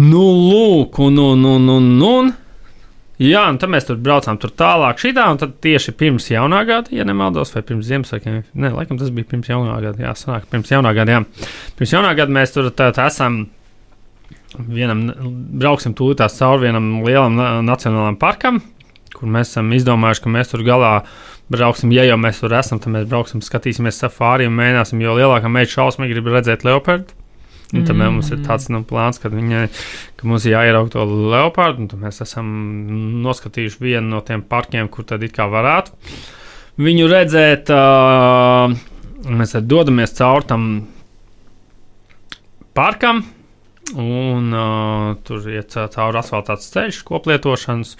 Nu, 0.00 0.22
lūk, 0.50 0.98
un, 1.04 1.18
un, 1.22 1.44
un, 1.46 1.68
un, 1.70 1.90
un. 2.02 2.32
Jā, 3.22 3.44
un 3.46 3.60
tad 3.62 3.70
mēs 3.70 3.86
tur 3.86 3.98
braucām 4.02 4.40
tur 4.42 4.50
tālāk, 4.58 4.98
šitā, 4.98 5.28
un 5.30 5.38
tad 5.38 5.52
tieši 5.62 5.92
pirms 5.94 6.26
jaunā 6.32 6.64
gada, 6.66 6.90
ja 6.90 7.04
nemaldos, 7.06 7.52
vai 7.54 7.62
pirms 7.62 7.86
Ziemassvētkiem, 7.86 8.40
nē, 8.58 8.72
laikam 8.74 8.98
tas 8.98 9.12
bija 9.14 9.28
pirms 9.30 9.52
jaunā 9.52 9.76
gada, 9.84 10.02
jā, 10.02 10.10
sanāk, 10.18 10.48
pirms 10.50 10.72
jaunā 10.74 10.90
gada, 10.98 11.20
jā. 11.20 11.46
Pirms 11.78 11.94
jaunā 11.94 12.10
gada 12.18 12.34
mēs 12.34 12.56
tur 12.56 12.72
tā, 12.74 12.88
tā 12.96 13.06
esam, 13.06 13.44
vienam, 14.58 15.06
brauksim 15.62 15.94
tūlītās 15.94 16.40
cauri 16.40 16.66
vienam 16.66 16.90
lielam 17.06 17.38
na- 17.38 17.62
nacionālam 17.62 18.18
parkam, 18.18 18.58
kur 19.14 19.30
mēs 19.30 19.54
esam 19.54 19.70
izdomājuši, 19.78 20.26
ka 20.26 20.34
mēs 20.34 20.50
tur 20.50 20.66
galā 20.66 20.94
brauksim, 21.54 21.94
ja 21.94 22.02
jau 22.10 22.18
mēs 22.18 22.42
tur 22.42 22.58
esam, 22.58 22.82
tad 22.82 22.96
mēs 22.96 23.06
brauksim, 23.14 23.46
skatīsimies 23.46 24.02
safāri 24.02 24.50
un 24.50 24.58
mēģināsim, 24.58 25.06
jo 25.06 25.14
lielākā 25.20 25.46
meita 25.54 25.70
šausmīgi 25.70 26.18
grib 26.18 26.34
redzēt 26.34 26.66
leopardu. 26.66 27.14
Un 27.72 27.82
tad 27.82 27.96
mm. 27.96 28.12
mums 28.12 28.30
ir 28.30 28.42
tāds 28.44 28.68
nu, 28.70 28.84
plāns, 28.86 29.18
ka, 29.18 29.32
viņa, 29.32 29.64
ka 30.20 30.28
mums 30.28 30.44
ir 30.46 30.54
jāierauga 30.54 30.92
to 30.92 31.04
leopardu. 31.08 31.98
Mēs 31.98 32.20
esam 32.22 32.46
noskatījuši 33.24 33.82
vienu 33.82 34.12
no 34.12 34.20
tiem 34.26 34.44
parkiem, 34.46 34.90
kur 34.92 35.08
tad 35.08 35.24
it 35.26 35.34
kā 35.34 35.48
varētu 35.50 35.96
viņu 36.80 37.06
redzēt. 37.10 37.70
Uh, 37.70 38.74
mēs 39.30 39.54
tad 39.56 39.68
dodamies 39.70 40.14
cauri 40.18 40.48
tam 40.50 40.68
parkam, 42.74 43.22
un 43.94 44.52
uh, 44.52 45.14
tur 45.26 45.48
ir 45.50 45.66
ca- 45.70 45.88
cauri 45.92 46.20
asfaltāts 46.20 46.72
ceļš, 46.74 47.02
koplietošanas. 47.08 47.96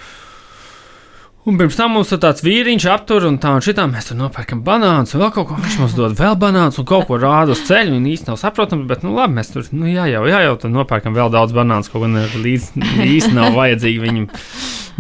Un 1.44 1.58
pirms 1.60 1.76
tam 1.76 1.92
mums 1.92 2.08
ir 2.08 2.22
tāds 2.22 2.40
vīriņš, 2.40 2.84
aptur 2.88 3.26
un 3.28 3.34
tā 3.36 3.50
un 3.52 3.60
šitā. 3.64 3.84
Mēs 3.84 4.06
tur 4.08 4.16
nopērkam 4.16 4.62
banānus, 4.64 5.10
un 5.12 5.20
vēl 5.20 5.32
kaut 5.34 5.50
ko. 5.50 5.58
Viņš 5.60 5.74
mums 5.82 5.96
dod 5.98 6.14
vēl 6.16 6.38
banānus 6.40 6.78
un 6.80 6.86
kaut 6.88 7.04
ko 7.10 7.18
rāda 7.20 7.52
uz 7.52 7.60
ceļa. 7.68 7.92
Viņa 7.92 8.08
īsti 8.14 8.30
nav 8.30 8.38
saprotama, 8.40 8.86
bet, 8.88 9.04
nu, 9.04 9.12
labi, 9.12 9.36
mēs 9.36 9.52
tur, 9.52 9.68
nu, 9.76 9.84
jā, 9.92 10.06
jau, 10.08 10.22
jā, 10.30 10.40
jau 10.46 10.54
tad 10.62 10.72
nopērkam 10.72 11.12
vēl 11.12 11.28
daudz 11.34 11.52
banānus, 11.52 11.92
kaut 11.92 12.06
gan 12.06 12.16
līdz 12.40 12.70
īsti 13.04 13.36
nav 13.36 13.52
vajadzīgi 13.60 14.00
viņam. 14.06 14.30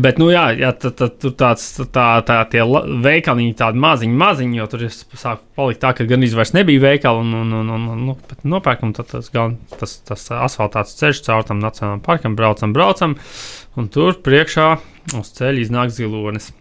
Bet, 0.04 0.20
nu, 0.20 0.28
jā, 0.34 0.44
jā 0.60 0.74
tad, 0.84 0.98
tad 1.00 1.16
tur 1.24 1.32
tāds, 1.40 1.66
tā, 1.94 2.06
tā, 2.28 2.40
tie 2.52 2.68
veikaliņi 3.08 3.56
tādi 3.64 3.80
maziņi, 3.80 4.22
maziņi, 4.26 4.60
jo 4.60 4.70
tur 4.74 4.84
es 4.90 5.00
sāku 5.16 5.46
palikt 5.56 5.80
tā, 5.80 5.96
ka 5.96 6.04
gan 6.10 6.28
izvairs 6.28 6.52
nebija 6.52 6.82
veikali, 6.90 7.24
un, 7.24 7.36
un, 7.40 7.60
un, 7.62 7.76
un, 7.78 7.92
un 7.94 8.08
nu, 8.10 8.20
nopērkam 8.52 8.92
tad 8.92 9.14
tas, 9.14 9.32
gal, 9.32 9.54
tas, 9.78 10.02
tas 10.04 10.28
asfaltāts 10.44 10.98
ceļš 10.98 11.24
caur 11.30 11.46
tam 11.48 11.62
nacionālajam 11.64 12.04
parkam, 12.04 12.34
braucam, 12.36 12.74
braucam, 12.74 13.14
un 13.78 13.88
tur 13.94 14.18
priekšā 14.26 14.74
uz 15.18 15.32
ceļa 15.36 15.66
iznāk 15.66 15.92
zilonis. 15.94 16.52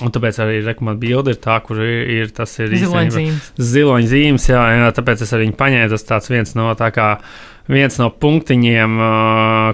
Un 0.00 0.12
tāpēc 0.14 0.36
arī 0.40 0.60
rekomendācija 0.64 1.02
bilde 1.02 1.32
ir 1.34 1.38
tā, 1.42 1.56
kur 1.66 1.80
ir, 1.82 2.04
ir 2.14 2.30
tas 2.32 2.52
ir 2.62 2.70
Ziloņzīmes. 2.78 3.48
ziloņa 3.58 4.08
zīmes, 4.08 4.46
jā, 4.48 4.60
jā, 4.78 4.90
tāpēc 4.96 5.24
es 5.26 5.32
arī 5.34 5.48
viņu 5.48 5.56
paņēmu. 5.58 5.90
Tas 5.92 6.06
tāds 6.08 6.30
viens 6.30 6.54
no, 6.56 6.68
tā 6.78 6.88
kā, 6.94 7.08
viens 7.68 7.98
no 8.00 8.06
punktiņiem, 8.22 8.96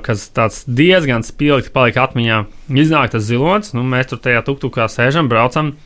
kas 0.07 0.25
tāds 0.35 0.65
diezgan 0.67 1.23
spilgti 1.27 1.71
palika 1.75 2.09
atmiņā. 2.09 2.41
Iznāk 2.75 3.13
tas 3.15 3.29
zilonis, 3.29 3.75
nu, 3.77 3.85
mēs 3.87 4.11
tur 4.11 4.23
tajā 4.25 4.43
tuktukā 4.49 4.89
sēžam, 4.91 5.31
braucam. 5.31 5.77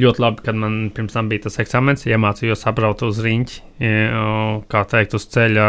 Ļoti 0.00 0.22
labi, 0.22 0.44
kad 0.46 0.54
man 0.60 0.76
pirms 0.94 1.16
tam 1.16 1.32
bija 1.32 1.48
tas 1.48 1.58
eksāmenis, 1.64 2.06
iemācījos 2.06 2.62
apbraut 2.70 3.02
uz 3.08 3.18
riņķi, 3.24 3.56
ja, 3.82 4.20
kā 4.70 4.84
teikt, 4.92 5.16
uz 5.18 5.26
ceļa 5.32 5.66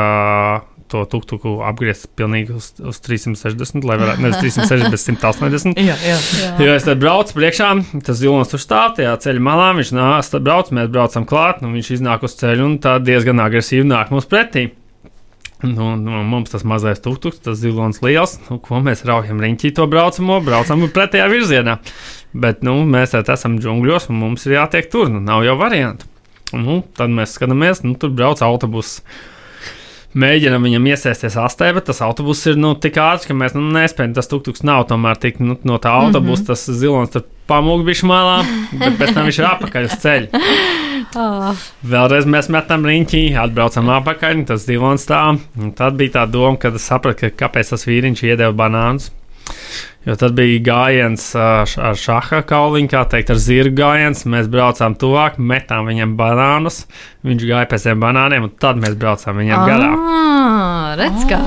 to 0.91 1.03
tuktuku 1.09 1.53
apgriezt 1.67 2.09
pilnīgi 2.19 2.55
uz, 2.57 2.71
uz 2.91 2.99
360, 3.03 3.87
lai 3.87 3.97
varētu 4.01 4.25
nevis 4.25 4.41
360, 4.43 4.91
bet 4.91 5.03
180. 5.03 5.79
Jā, 5.79 5.95
jā. 6.05 6.17
Jo 6.61 6.75
es 6.75 6.87
tad 6.87 7.01
braucu 7.01 7.37
priekšā, 7.37 7.71
tas 8.05 8.19
zilonis 8.19 8.51
tur 8.51 8.61
stāv 8.61 8.97
tajā 8.99 9.15
ceļa 9.23 9.45
malā. 9.47 9.71
Viņš 9.79 9.95
nāk, 9.97 10.27
tad 10.33 10.45
brauc, 10.45 10.69
mēs 10.75 10.91
braucam 10.91 11.25
klāt, 11.29 11.63
un 11.65 11.73
viņš 11.77 11.95
iznāk 11.97 12.27
uz 12.27 12.37
ceļa 12.41 12.67
un 12.67 12.77
tā 12.83 12.99
diezgan 13.03 13.41
agresīvi 13.43 13.87
nāk 13.87 14.13
mums 14.13 14.29
pretī. 14.29 14.69
Nu, 15.61 15.95
nu, 15.95 16.23
mums 16.25 16.49
tas 16.49 16.63
mazais 16.65 17.01
tuktuks, 17.03 17.41
tas 17.45 17.59
zilonis 17.61 18.01
liels, 18.01 18.39
nu, 18.47 18.57
ko 18.63 18.79
mēs 18.81 19.03
raujam 19.05 19.41
riņķī 19.43 19.69
to 19.77 19.85
braucamo, 19.89 20.39
braucam 20.41 20.87
pretējā 20.89 21.27
virzienā. 21.29 21.77
Bet 22.33 22.63
nu, 22.65 22.79
mēs 22.89 23.13
te 23.13 23.21
esam 23.33 23.59
džungļos, 23.61 24.09
un 24.09 24.17
mums 24.23 24.47
ir 24.47 24.57
jātiek 24.57 24.89
tur, 24.89 25.11
nu, 25.13 25.21
nav 25.21 25.45
jau 25.45 25.57
variantu. 25.59 26.09
Nu, 26.57 26.81
tad 26.97 27.13
mēs 27.13 27.35
skatāmies, 27.37 27.83
nu, 27.85 27.93
tur 27.99 28.11
brauc 28.15 28.41
autobuss. 28.43 29.03
Mēģinām 30.17 30.67
viņam 30.67 30.87
iesēsties 30.91 31.37
astē, 31.39 31.71
bet 31.75 31.87
tas 31.89 32.01
autobus 32.05 32.43
ir 32.51 32.59
nu, 32.59 32.73
tik 32.75 32.99
ātrs, 33.01 33.27
ka 33.29 33.35
mēs 33.37 33.55
nu, 33.57 33.63
nespējam. 33.75 34.15
Tas 34.17 34.29
tuktuks 34.31 34.65
nav 34.67 34.87
tomēr 34.91 35.19
tik 35.21 35.39
nu, 35.43 35.57
no 35.67 35.79
tā 35.81 35.93
autobusa, 36.03 36.41
mm 36.41 36.45
-hmm. 36.45 36.47
tas 36.47 36.79
zilonis 36.81 37.13
tur 37.13 37.27
pamūg 37.47 37.85
bišķi 37.87 38.07
malā, 38.07 38.37
bet 38.71 38.97
pēc 38.99 39.13
tam 39.13 39.27
viņš 39.27 39.39
ir 39.39 39.49
apakaļ 39.51 39.89
uz 39.89 39.97
ceļa. 40.05 40.27
Oh. 41.15 41.57
Vēlreiz 41.83 42.23
mēs 42.29 42.47
metam 42.47 42.85
riņķī, 42.87 43.35
atbraucam 43.35 43.89
apakaļ, 43.89 44.45
tas 44.47 44.63
zilonis 44.63 45.03
stāv. 45.03 45.41
Tad 45.75 45.97
bija 45.99 46.11
tā 46.21 46.25
doma, 46.31 46.55
kad 46.61 46.77
es 46.77 46.85
sapratu, 46.87 47.19
ka 47.19 47.45
kāpēc 47.45 47.73
tas 47.73 47.83
vīriņš 47.83 48.23
iedeva 48.29 48.53
banānus. 48.55 49.09
Jo 50.07 50.15
tad 50.17 50.33
bija 50.37 50.63
gājiens 50.65 51.27
ar 51.37 51.69
šāda 51.99 52.41
kauliņu, 52.49 52.89
kā 52.91 53.03
teikt, 53.11 53.33
ar 53.35 53.41
zirgu 53.41 53.77
gājiens. 53.83 54.25
Mēs 54.25 54.49
braucām 54.51 54.97
tuvāk, 54.97 55.37
metām 55.37 55.89
viņam 55.91 56.17
banānus. 56.19 56.83
Viņš 57.27 57.47
gāja 57.51 57.69
pēc 57.69 57.87
tiem 57.89 58.01
banāniem, 58.01 58.49
un 58.49 58.57
tad 58.61 58.81
mēs 58.81 58.97
braucām 58.97 59.43
viņam 59.43 59.65
garām. 59.69 60.05
Redz, 61.01 61.25
kā! 61.29 61.41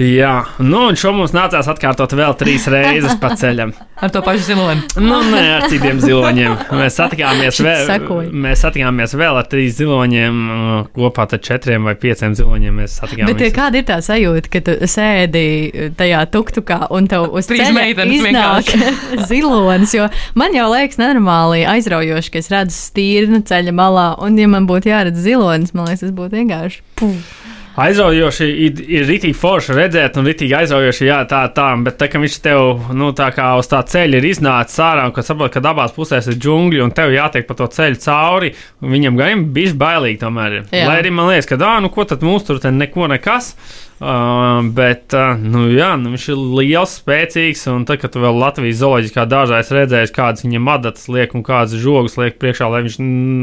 Jā, 0.00 0.46
nu, 0.64 0.86
un 0.88 0.96
šo 0.96 1.10
mums 1.12 1.34
nācās 1.36 1.66
atkārtot 1.68 2.14
vēl 2.16 2.32
trīs 2.40 2.64
reizes 2.72 3.18
pa 3.20 3.34
ceļam. 3.36 3.74
ar 4.00 4.12
to 4.14 4.22
pašu 4.24 4.46
ziloni? 4.46 4.80
nu, 4.96 5.18
nē, 5.28 5.42
ar 5.58 5.66
citiem 5.68 6.00
ziloņiem. 6.00 6.54
Mēs 6.78 6.96
satikāmies, 6.96 7.58
vēl, 7.60 8.30
mēs 8.32 8.62
satikāmies 8.64 9.12
vēl 9.20 9.36
ar 9.36 9.50
trīs 9.50 9.76
ziloņiem, 9.76 10.38
uh, 10.54 10.88
kopā 10.96 11.26
ar 11.28 11.42
četriem 11.44 11.84
vai 11.84 11.94
pieciem 12.00 12.32
ziloņiem. 12.38 12.80
Bet 13.28 13.44
kāda 13.58 13.82
ir 13.82 13.86
tā 13.90 14.00
sajūta, 14.04 14.52
ka 14.54 14.64
tu 14.70 14.78
sēdi 14.88 15.92
tajā 16.00 16.24
tuktukā 16.32 16.86
un 16.96 17.10
tev 17.10 17.28
uz 17.36 17.52
ceļa 17.52 17.90
iznāk 18.08 18.72
zilonis? 19.30 19.92
Jo 19.98 20.08
man 20.38 20.56
jau 20.56 20.70
liekas 20.72 20.96
nenormāli 21.02 21.66
aizraujoši, 21.68 22.32
ka 22.32 22.40
es 22.40 22.48
redzu 22.54 22.78
stīrnu 22.78 23.44
ceļa 23.44 23.76
malā, 23.76 24.08
un 24.24 24.40
ja 24.40 24.48
man 24.48 24.64
būtu 24.70 24.94
jāredz 24.94 25.20
zilonis, 25.28 25.76
man 25.76 25.92
liekas, 25.92 26.06
tas 26.08 26.16
būtu 26.16 26.40
vienkārši. 26.40 26.84
Puh. 26.96 27.49
Aizraujoši 27.78 28.46
ir, 28.66 28.80
ir 28.98 29.04
rītīgi 29.06 29.36
forši 29.38 29.76
redzēt, 29.76 30.16
un 30.18 30.26
rītīgi 30.26 30.56
aizraujoši, 30.58 31.04
jā, 31.06 31.20
tā, 31.30 31.44
tā, 31.54 31.68
bet 31.86 32.00
tā, 32.00 32.08
ka 32.10 32.18
viņš 32.22 32.38
tev, 32.42 32.88
nu, 32.98 33.12
tā 33.16 33.28
kā 33.34 33.52
uz 33.60 33.70
tā 33.70 33.78
ceļa 33.86 34.18
ir 34.18 34.26
iznācis 34.32 34.80
ārā, 34.82 35.06
un 35.06 35.14
kad 35.14 35.28
saprot, 35.28 35.54
ka 35.54 35.62
abās 35.70 35.94
pusēs 35.94 36.32
ir 36.32 36.38
džungļi, 36.42 36.82
un 36.82 36.94
tev 36.96 37.14
jātiek 37.14 37.46
pa 37.46 37.56
to 37.58 37.68
ceļu 37.70 38.00
cauri, 38.02 38.50
viņam 38.82 39.20
gan 39.20 39.46
bija 39.54 39.76
bailīgi 39.78 40.22
tomēr. 40.24 40.58
Jā. 40.66 40.88
Lai 40.88 40.98
arī 40.98 41.14
man 41.14 41.30
liekas, 41.30 41.48
ka, 41.52 41.60
ah, 41.62 41.78
nu, 41.84 41.92
ko 41.94 42.08
tad 42.10 42.26
mums 42.26 42.48
tur 42.48 42.58
neko 42.58 43.06
nekas. 43.14 43.54
Uh, 44.00 44.62
bet, 44.72 45.12
uh, 45.12 45.34
nu, 45.36 45.66
jā, 45.68 45.90
nu, 46.00 46.14
viņš 46.14 46.26
ir 46.32 46.38
liels, 46.56 46.94
spēcīgs. 47.02 47.66
Un 47.68 47.82
tad, 47.88 48.00
kad 48.00 48.14
vēl 48.16 48.38
Latvijas 48.40 48.78
zooloģiskā 48.80 49.26
dārzā 49.28 49.58
redzēji, 49.60 50.12
kādas 50.16 50.46
viņam 50.46 50.70
adatas 50.72 51.04
liek 51.12 51.34
un 51.36 51.44
kādas 51.44 51.76
žogas 51.82 52.16
liek 52.16 52.38
priekšā, 52.40 52.70
lai 52.72 52.80
viņš 52.86 52.96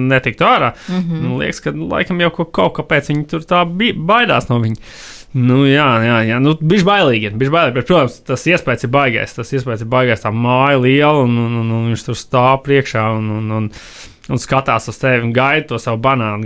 netiktu 0.09 0.47
ārā, 0.49 0.71
mm 0.87 0.97
-hmm. 0.97 1.21
nu, 1.21 1.37
liekas, 1.43 1.61
ka 1.61 1.75
laikam 1.77 2.25
jau 2.25 2.31
kaut 2.45 2.73
kāpēc 2.79 3.13
viņi 3.13 3.29
tur 3.29 3.45
tā 3.45 3.61
baidās 3.69 4.49
no 4.49 4.57
viņa. 4.63 4.81
Nu, 5.37 5.65
jā, 5.67 5.87
jā, 6.01 6.17
jā. 6.25 6.37
Nu, 6.41 6.55
bija 6.55 6.85
bailīgi. 6.87 7.31
Bija 7.37 7.53
bailīgi 7.53 7.75
bet, 7.75 7.87
protams, 7.89 8.19
tas 8.25 8.45
iespējas 8.47 8.87
ir 8.87 8.91
baigais. 8.93 9.35
Tas 9.35 9.51
iespējas 9.53 9.83
ir 9.83 9.89
baigais. 9.91 10.23
Tā 10.23 10.31
māja 10.33 10.79
liela 10.81 11.25
un, 11.25 11.35
un, 11.43 11.57
un, 11.61 11.73
un 11.77 11.89
viņš 11.91 12.05
tur 12.07 12.17
stāv 12.17 12.63
priekšā. 12.65 13.03
Un, 13.19 13.29
un, 13.35 13.51
un, 13.59 13.67
un 14.31 14.41
skatās 14.41 14.87
uz 14.91 14.97
tevi 14.99 15.23
un 15.25 15.31
gaida 15.35 15.67
to 15.69 15.79
savu 15.81 15.99
banānu. 16.03 16.45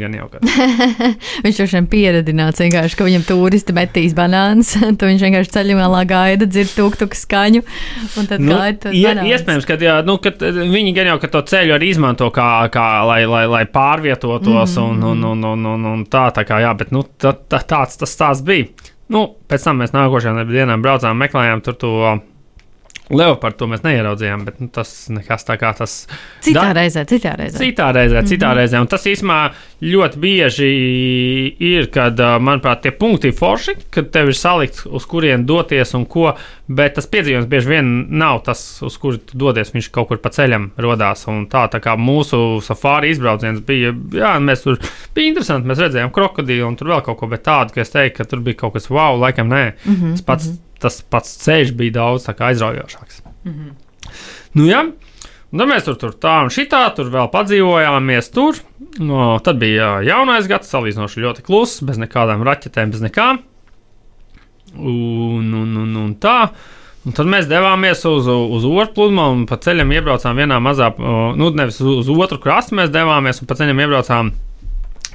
viņš 1.45 1.61
jau 1.61 1.67
šiem 1.73 1.87
pieredzināts, 1.91 2.61
ka 2.97 3.07
viņam 3.07 3.25
turisti 3.27 3.75
metīs 3.75 4.15
banānus. 4.17 4.73
Tad 4.99 5.07
viņš 5.07 5.25
vienkārši 5.27 5.53
ceļā 5.55 6.03
gaida, 6.09 6.47
dzird 6.49 6.73
tuktuku 6.77 7.17
skaņu. 7.17 7.63
Nu, 8.41 8.57
ie, 8.93 9.13
iespējams, 9.33 9.67
ka 9.67 9.79
jā, 9.81 9.99
nu, 10.07 10.17
kad 10.23 10.41
viņi 10.41 10.95
gan 10.97 11.11
jau 11.13 11.17
ka 11.21 11.31
to 11.33 11.43
ceļu 11.51 11.75
arī 11.77 11.91
izmanto, 11.93 12.29
kā, 12.33 12.49
kā, 12.73 12.87
lai, 13.07 13.23
lai, 13.29 13.45
lai 13.49 13.65
pārvietotos 13.69 14.77
mm 14.77 14.79
un, 14.81 15.01
un, 15.03 15.23
un, 15.31 15.43
un, 15.45 15.65
un, 15.73 15.85
un 15.91 16.01
tā, 16.09 16.25
tā 16.33 16.43
kā 16.47 16.57
jā, 16.63 16.71
bet 16.77 16.91
nu, 16.95 17.03
tā, 17.21 17.33
tā, 17.49 17.59
tāds 17.67 17.99
tas 18.01 18.13
stāsts 18.13 18.45
bija. 18.45 18.69
Nu, 19.11 19.25
pēc 19.51 19.65
tam 19.67 19.81
mēs 19.81 19.93
nākošajā 19.95 20.45
dienā 20.49 20.77
braucām, 20.81 21.19
meklējām 21.19 21.63
tur 21.65 21.77
to 21.79 21.91
Leopardu 23.11 23.57
to 23.59 23.67
mēs 23.71 23.83
neieraudzījām, 23.83 24.45
bet 24.47 24.59
nu, 24.63 24.69
tas 24.73 24.91
nekas 25.11 25.43
tā 25.47 25.57
kā 25.59 25.73
tas. 25.75 26.05
Citā 26.43 26.69
da... 26.69 26.75
reizē, 26.79 27.03
citā 27.09 27.33
reizē. 27.39 27.59
Citā 27.59 27.89
reizē, 27.95 28.15
mm 28.15 28.23
-hmm. 28.23 28.29
citā 28.31 28.53
reizē. 28.55 28.79
Un 28.81 28.87
tas 28.87 29.05
īstenībā 29.05 29.39
ļoti 29.81 30.21
bieži 30.21 30.69
ir, 31.59 31.89
kad, 31.91 32.19
manuprāt, 32.39 32.81
tie 32.81 32.91
punkti 32.91 33.27
ir 33.27 33.35
forši, 33.35 33.75
kad 33.89 34.11
tev 34.11 34.31
ir 34.31 34.37
salikts, 34.37 34.85
uz 34.85 35.05
kurien 35.05 35.45
doties 35.45 35.93
un 35.93 36.05
ko, 36.05 36.35
bet 36.67 36.95
tas 36.95 37.07
piedzīvojums 37.07 37.49
bieži 37.49 37.69
vien 37.69 37.91
nav 38.09 38.41
tas, 38.45 38.81
uz 38.81 38.97
kuru 38.97 39.17
tu 39.17 39.37
dodies. 39.37 39.73
Viņš 39.73 39.91
kaut 39.91 40.07
kur 40.07 40.17
pa 40.17 40.29
ceļam 40.29 40.71
rodās. 40.77 41.27
Un 41.27 41.47
tā, 41.47 41.67
tā 41.67 41.79
kā 41.83 41.97
mūsu 41.97 42.61
safāri 42.63 43.11
izbrauciens 43.11 43.59
bija, 43.59 43.93
jā, 44.13 44.39
mēs 44.39 44.63
tur 44.63 44.79
bija 45.15 45.27
interesanti. 45.27 45.67
Mēs 45.67 45.79
redzējām 45.79 46.11
krokodīlu 46.11 46.67
un 46.67 46.75
tur 46.75 46.87
vēl 46.87 47.01
kaut 47.01 47.19
ko, 47.19 47.27
bet 47.27 47.43
tādu, 47.43 47.73
ka 47.73 47.81
es 47.81 47.89
teiktu, 47.89 48.17
ka 48.17 48.29
tur 48.29 48.39
bija 48.39 48.55
kaut 48.55 48.73
kas 48.73 48.89
wow, 48.89 49.19
laikam 49.19 49.47
nē. 49.47 49.71
Mm 49.85 49.95
-hmm, 49.95 50.11
tas 50.11 50.21
pats. 50.21 50.47
Mm 50.47 50.51
-hmm 50.51 50.70
tas 50.81 51.01
pats 51.01 51.37
ceļš 51.45 51.75
bija 51.77 51.99
daudz 51.99 52.27
aizraujošāks. 52.31 53.23
Mm 53.45 53.53
-hmm. 53.53 54.11
nu, 54.59 54.67
ja? 54.67 54.85
Un 55.51 55.59
tad 55.59 55.67
mēs 55.67 55.83
tur, 55.83 55.97
tur 55.99 56.13
tā 56.15 56.37
un 56.45 56.51
šitā, 56.53 56.85
tur 56.95 57.09
vēl 57.11 57.27
padzīvojāmies. 57.31 58.29
Tur. 58.31 58.59
No, 59.03 59.39
tad 59.43 59.59
bija 59.59 59.97
jaunais 60.07 60.47
gads, 60.47 60.69
salīdzinoši 60.71 61.23
ļoti 61.25 61.43
kluss, 61.43 61.81
bez 61.83 61.99
nekādām 61.99 62.43
raķetēm, 62.47 62.93
bez 62.93 63.03
nekā. 63.03 63.31
Un, 64.77 65.51
un, 65.51 65.73
un, 65.83 65.97
un 66.05 66.13
tā. 66.15 66.53
Un 67.01 67.15
tad 67.17 67.27
mēs 67.27 67.49
devāmies 67.49 68.05
uz, 68.05 68.27
uz 68.29 68.65
otru 68.69 68.93
pludmali 68.93 69.41
un 69.41 69.45
pa 69.49 69.57
ceļam 69.57 69.91
iebraucām 69.91 70.37
vienā 70.37 70.59
mazā, 70.61 70.91
nu, 71.35 71.49
nevis 71.57 71.81
uz, 71.81 72.05
uz 72.05 72.11
otru 72.13 72.37
krastu 72.39 72.77
mēs 72.77 72.91
devāmies 72.93 73.41
un 73.41 73.49
pa 73.49 73.57
ceļam 73.57 73.81
iebraucām 73.81 74.29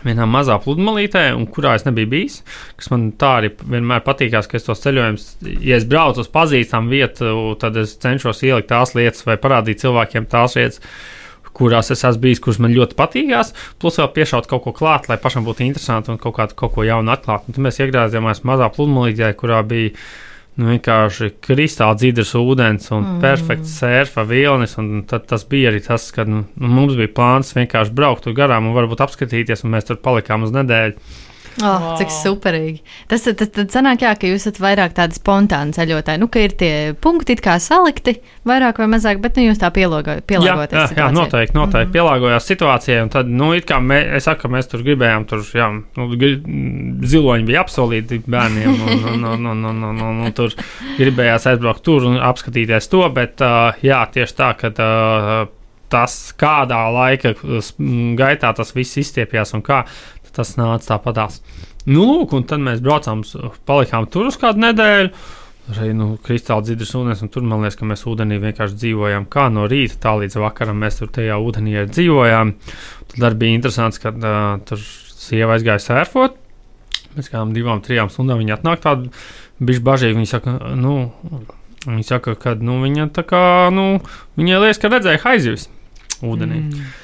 vienā 0.07 0.27
mazā 0.31 0.57
pludmalītē, 0.63 1.27
kurā 1.55 1.75
es 1.79 1.87
nebiju 1.87 2.11
bijis. 2.13 2.41
Kas 2.79 2.91
man 2.93 3.11
tā 3.21 3.33
arī 3.41 3.53
vienmēr 3.61 4.05
patīkās, 4.07 4.49
ka 4.51 4.59
es 4.59 4.67
tos 4.69 4.83
ceļojumus, 4.85 5.29
ja 5.65 5.79
es 5.79 5.87
braucu 5.89 6.25
uz 6.25 6.31
pazīstamu 6.33 6.93
vietu, 6.93 7.33
tad 7.63 7.79
es 7.81 7.97
cenšos 8.03 8.45
ielikt 8.47 8.71
tās 8.73 8.95
lietas 8.99 9.27
vai 9.27 9.39
parādīt 9.41 9.83
cilvēkiem 9.85 10.29
tās 10.33 10.59
lietas. 10.59 10.83
Kurās 11.57 11.89
es 11.89 12.03
esmu 12.05 12.21
bijis, 12.21 12.41
kuras 12.45 12.59
man 12.61 12.75
ļoti 12.77 12.99
patīkās, 12.99 13.55
plus 13.81 13.97
vēl 13.97 14.11
piešaut 14.13 14.49
kaut 14.51 14.67
ko 14.67 14.75
klāt, 14.77 15.07
lai 15.09 15.17
pašam 15.17 15.47
būtu 15.47 15.65
interesanti 15.65 16.13
un 16.13 16.21
kaut, 16.21 16.37
kā, 16.37 16.51
kaut 16.53 16.75
ko 16.75 16.85
jaunu 16.85 17.15
atklāt. 17.15 17.47
Un 17.49 17.57
tad 17.57 17.65
mēs 17.65 17.81
iegrāzījāmies 17.81 18.45
mazā 18.45 18.69
pludmalītē, 18.75 19.31
kurā 19.41 19.63
bija 19.65 19.95
uh, 19.95 20.03
nu, 20.57 20.71
vienkārši 20.73 21.31
kristāli 21.45 22.01
dzīves 22.01 22.33
ūdens 22.41 22.91
un 22.95 23.03
mm. 23.03 23.21
perfekts 23.25 23.77
sērfa 23.81 24.25
vilnis. 24.29 24.77
Tad 25.11 25.29
tas 25.31 25.47
bija 25.49 25.71
arī 25.73 25.83
tas, 25.85 26.09
ka 26.15 26.27
nu, 26.29 26.45
mums 26.57 26.97
bija 26.99 27.13
plāns 27.17 27.55
vienkārši 27.57 27.95
braukt 27.97 28.27
tur 28.27 28.37
garām 28.37 28.71
un 28.71 28.77
varbūt 28.77 29.05
apskatīties, 29.07 29.65
un 29.65 29.77
mēs 29.77 29.89
tur 29.89 30.01
palikām 30.03 30.47
uz 30.47 30.55
nedēļu. 30.57 30.97
Oh, 31.63 31.65
wow. 31.65 31.95
Cik 31.97 32.11
superīgi. 32.13 32.83
Tas 33.09 33.25
tad, 33.25 33.57
sanāk, 33.73 34.03
jā, 34.05 34.13
ka 34.21 34.29
jūs 34.29 34.45
esat 34.45 34.59
vairāk 34.61 34.93
tādi 34.97 35.17
spontāni 35.17 35.73
ceļotāji. 35.77 36.21
Nu, 36.21 36.29
ka 36.33 36.43
ir 36.45 36.53
tie 36.59 36.73
punkti 37.01 37.39
kā 37.41 37.57
salikti, 37.63 38.19
vairāk 38.49 38.83
vai 38.83 38.89
mazāk, 38.93 39.23
bet 39.25 39.39
nu, 39.41 39.47
jūs 39.49 39.63
tā 39.63 39.71
pielāgojaties. 39.73 40.77
Jā, 40.77 40.87
jā, 40.93 40.99
jā, 41.01 41.09
noteikti, 41.17 41.57
noteikti 41.57 41.89
mm. 41.89 41.95
pielāgojās 41.97 42.51
situācijai. 42.53 43.01
Un 43.07 43.13
tad, 43.15 43.33
nu, 43.33 43.51
it 43.57 43.69
kā 43.69 43.81
mē, 43.81 44.03
es 44.19 44.29
saku, 44.29 44.53
mēs 44.53 44.69
tur 44.69 44.85
gribējām, 44.85 45.25
tur, 45.31 45.45
jā, 45.57 45.71
nu, 45.73 46.09
ziloņi 47.09 47.49
bija 47.49 47.65
apsolīti 47.65 48.21
bērniem, 48.27 48.77
un, 48.77 49.05
un, 49.15 49.29
un, 49.33 49.53
un, 49.55 49.69
un, 49.73 49.85
un, 49.91 50.01
un, 50.11 50.25
un 50.29 50.37
tur 50.37 50.53
gribējās 51.01 51.49
aizbraukt 51.55 51.85
tur 51.87 52.11
un 52.11 52.21
apskatīties 52.21 52.93
to, 52.93 53.07
bet, 53.17 53.41
uh, 53.41 53.73
jā, 53.85 54.05
tieši 54.13 54.43
tā, 54.43 54.53
ka. 54.61 54.75
Uh, 54.77 55.55
tas, 55.93 56.15
kādā 56.39 56.81
laika 56.93 57.33
gaitā 58.19 58.53
tas 58.57 58.73
viss 58.77 58.99
izstiepjas 59.01 59.55
un 59.57 59.63
kā 59.67 59.83
tas 60.37 60.55
nāca 60.61 60.95
tāpatās. 60.95 61.41
Nu, 61.87 62.03
lūk, 62.03 62.35
un 62.37 62.47
tad 62.49 62.63
mēs 62.63 62.83
braucām, 62.85 63.23
palikām 63.69 64.09
tur 64.11 64.31
uz 64.31 64.39
kādu 64.41 64.65
nedēļu. 64.65 65.13
Arī 65.75 65.91
nu, 65.99 66.13
kristāli 66.23 66.63
dziļš 66.69 66.93
ūdens, 66.95 67.23
un 67.27 67.31
tur 67.35 67.43
man 67.47 67.65
liekas, 67.65 67.79
ka 67.81 67.89
mēs 67.91 68.05
ūdenī 68.07 68.39
vienkārši 68.43 68.79
dzīvojam. 68.79 69.27
Kā 69.31 69.49
no 69.51 69.65
rīta 69.71 69.99
tā 70.05 70.13
līdz 70.21 70.39
vakaram 70.39 70.79
mēs 70.79 71.01
tur 71.01 71.11
tajā 71.15 71.39
ūdenī 71.43 71.81
dzīvojām. 71.91 72.53
Tad 73.11 73.27
arī 73.27 73.41
bija 73.41 73.59
interesants, 73.59 73.99
ka 74.03 74.13
uh, 74.15 74.37
tur 74.69 74.83
sieva 74.83 75.57
aizgāja 75.57 75.83
sērfot. 75.83 76.39
Pēc 77.17 77.31
kādām 77.33 77.55
divām, 77.57 77.83
trijām 77.83 78.13
stundām 78.13 78.39
viņa 78.43 78.61
atnāk 78.61 78.85
tāda 78.85 79.11
bišķi 79.59 79.85
bažīga. 79.89 80.19
Viņa 80.21 80.31
saka, 80.31 80.55
nu, 80.79 80.95
viņa 81.89 82.07
saka 82.13 82.37
ka 82.39 82.55
nu, 82.61 82.79
viņa 82.85 83.09
tā 83.17 83.27
kā, 83.27 83.43
nu, 83.75 83.89
viņai 84.39 84.63
liekas, 84.63 84.83
ka 84.83 84.93
redzēja 84.93 85.23
haizivs 85.25 85.67
ūdenī. 86.23 86.63
Mm. 86.63 86.95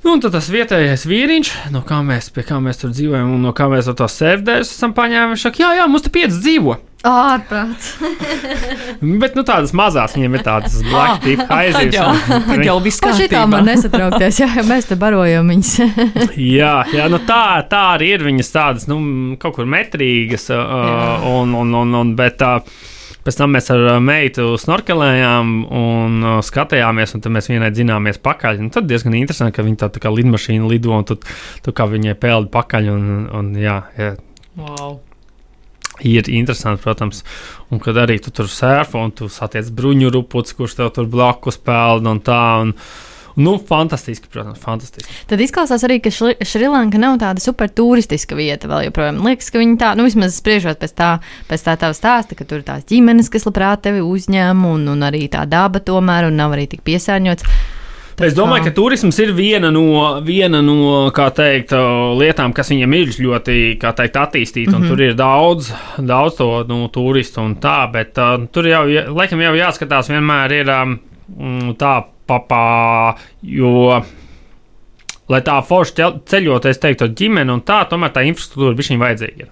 Nu, 0.00 0.14
un 0.16 0.20
tad 0.24 0.32
tas 0.32 0.46
vietējais 0.48 1.02
vīriņš, 1.04 1.48
no 1.74 1.82
kā 1.84 1.98
mēs, 2.04 2.30
kā 2.48 2.56
mēs 2.64 2.78
tur 2.80 2.92
dzīvojam, 2.94 3.34
un 3.34 3.42
no 3.44 3.50
kā 3.56 3.66
mēs 3.68 3.90
to 3.92 4.06
sērdēs 4.08 4.70
esam 4.72 4.94
paņēmuši, 4.96 5.42
saka, 5.44 5.60
jā, 5.60 5.72
jā, 5.76 5.88
mums 5.92 6.06
te 6.06 6.12
pieci 6.14 6.38
dzīvo. 6.38 6.76
Ārprāts. 7.04 7.94
Bet 9.22 9.36
nu, 9.36 9.44
tādas 9.48 9.74
mazas 9.76 10.16
viņiem 10.16 10.36
ir 10.36 10.44
tādas 10.44 10.78
blakus 10.84 11.20
tipa 11.24 11.60
aizjūtas. 11.62 11.96
Jā, 11.96 12.40
tā 12.48 12.56
jau 12.64 12.76
viss 12.84 13.00
kārtībā. 13.04 13.26
Šitā 13.26 13.42
man 13.48 13.68
nesatraukties, 13.68 14.40
jā, 14.40 14.48
ja 14.56 14.64
mēs 14.68 14.88
te 14.88 14.96
barojam 15.00 15.52
viņas. 15.52 15.74
jā, 16.58 16.74
jā, 16.96 17.08
nu 17.12 17.20
tā, 17.28 17.42
tā 17.68 17.82
arī 17.98 18.14
ir 18.16 18.24
viņas 18.28 18.52
tādas, 18.56 18.88
nu, 18.88 19.02
kaut 19.40 19.58
kur 19.58 19.68
metrīgas, 19.68 20.48
uh, 20.52 21.28
un, 21.28 21.52
un, 21.60 21.76
un, 21.84 22.00
un, 22.00 22.16
bet. 22.16 22.40
Uh, 22.40 22.88
Pēc 23.30 23.36
tam 23.38 23.52
mēs 23.54 23.70
ar 23.70 23.84
uh, 23.86 23.96
meitu 24.02 24.56
snorkelējām 24.58 25.52
un 25.70 26.16
uh, 26.24 26.38
skatījāmies, 26.42 27.14
un 27.14 27.22
tad 27.22 27.36
mēs 27.36 27.46
vienai 27.52 27.70
dzināmies 27.70 28.18
pakaļ. 28.18 28.58
Un 28.64 28.72
tad 28.74 28.90
diezgan 28.90 29.14
interesanti, 29.14 29.54
ka 29.54 29.62
viņa 29.62 29.84
tā, 29.84 29.88
tā 29.94 30.02
kā 30.02 30.10
lidmašīna 30.10 30.66
lido, 30.66 30.90
un 30.96 31.06
tu, 31.06 31.14
tu 31.62 31.74
kā 31.76 31.86
viņai 31.86 32.16
peldi 32.18 32.50
pakaļ. 32.50 32.90
Un, 32.90 33.06
un, 33.38 33.54
jā, 33.54 33.76
jā, 33.94 34.16
Wow. 34.58 34.98
Ir 36.00 36.26
interesanti, 36.32 36.82
protams, 36.82 37.22
un 37.70 37.80
kad 37.82 37.98
arī 38.00 38.16
tu 38.24 38.32
tur 38.32 38.48
sērfo 38.48 39.02
un 39.04 39.12
tu 39.12 39.28
satiec 39.28 39.68
bruņu 39.76 40.10
rupuci, 40.14 40.56
kurš 40.56 40.78
tev 40.78 40.90
tur 40.96 41.08
blakus 41.12 41.60
peld 41.60 42.08
un 42.08 42.22
tā. 42.24 42.42
Un, 42.64 42.72
Nu, 43.36 43.58
fantastiski, 43.68 44.26
protams, 44.32 44.58
fantastiski. 44.58 45.10
Tad 45.30 45.40
izklausās 45.40 45.84
arī, 45.86 46.00
ka 46.02 46.10
Šri- 46.10 46.38
Šrilanka 46.46 46.98
nav 46.98 47.18
tāda 47.22 47.40
super 47.42 47.68
turistiska 47.68 48.34
vieta 48.38 48.68
vēl 48.70 48.88
joprojām. 48.88 49.20
Liekas, 49.26 49.50
ka 49.50 49.58
viņi 49.62 49.76
tā, 49.80 49.92
nu, 49.96 50.04
vismaz 50.08 50.34
spriežot 50.40 50.80
pēc 50.82 50.94
tā, 50.98 51.10
pēc 51.50 51.66
tā 51.66 51.76
tava 51.80 51.96
stāsta, 51.96 52.34
ka 52.38 52.44
tur 52.44 52.58
ir 52.58 52.66
tās 52.66 52.86
ģimenes, 52.90 53.30
kas 53.30 53.46
labprāt 53.46 53.82
tevi 53.86 54.00
uzņem, 54.00 54.64
un, 54.66 54.88
un 54.88 55.02
arī 55.06 55.28
tā 55.30 55.46
daba 55.46 55.80
tomēr, 55.80 56.26
un 56.30 56.36
nav 56.36 56.56
arī 56.56 56.66
tik 56.70 56.82
piesārņots. 56.86 57.46
Es 58.20 58.34
domāju, 58.36 58.66
ka 58.66 58.72
turisms 58.76 59.16
ir 59.22 59.30
viena 59.32 59.70
no, 59.72 60.20
viena 60.24 60.60
no 60.60 61.08
teikt, 61.14 61.72
lietām, 62.20 62.52
kas 62.52 62.68
viņam 62.68 62.96
ir 62.98 63.14
ļoti 63.16 63.56
teikt, 63.80 64.18
attīstīta. 64.20 64.74
Mm 64.76 64.82
-hmm. 64.82 64.88
Tur 64.88 65.00
ir 65.00 65.14
daudz, 65.16 65.72
daudz 65.96 66.36
to 66.36 66.64
nu, 66.68 66.88
turistu 66.92 67.40
un 67.40 67.56
tā, 67.56 67.90
bet 67.92 68.18
uh, 68.18 68.44
tur 68.52 68.66
jau, 68.66 68.84
ja- 68.88 69.08
laikam, 69.08 69.40
jau 69.40 69.54
jāskatās 69.54 70.10
vienmēr 70.12 70.52
ir 70.52 70.68
um, 70.68 70.98
tā 71.78 72.04
papā, 72.30 73.16
jo. 73.42 74.00
Lai 75.30 75.38
tā 75.46 75.60
forši 75.62 76.10
ceļot, 76.26 76.64
es 76.66 76.80
teiktu, 76.82 77.06
ar 77.06 77.16
ģimeni 77.18 77.52
un 77.54 77.60
tā, 77.62 77.84
tomēr 77.90 78.10
tā 78.14 78.24
infrastruktūra 78.26 78.74
bija 78.78 78.90
viņa 78.90 79.02
vajadzīga. 79.04 79.50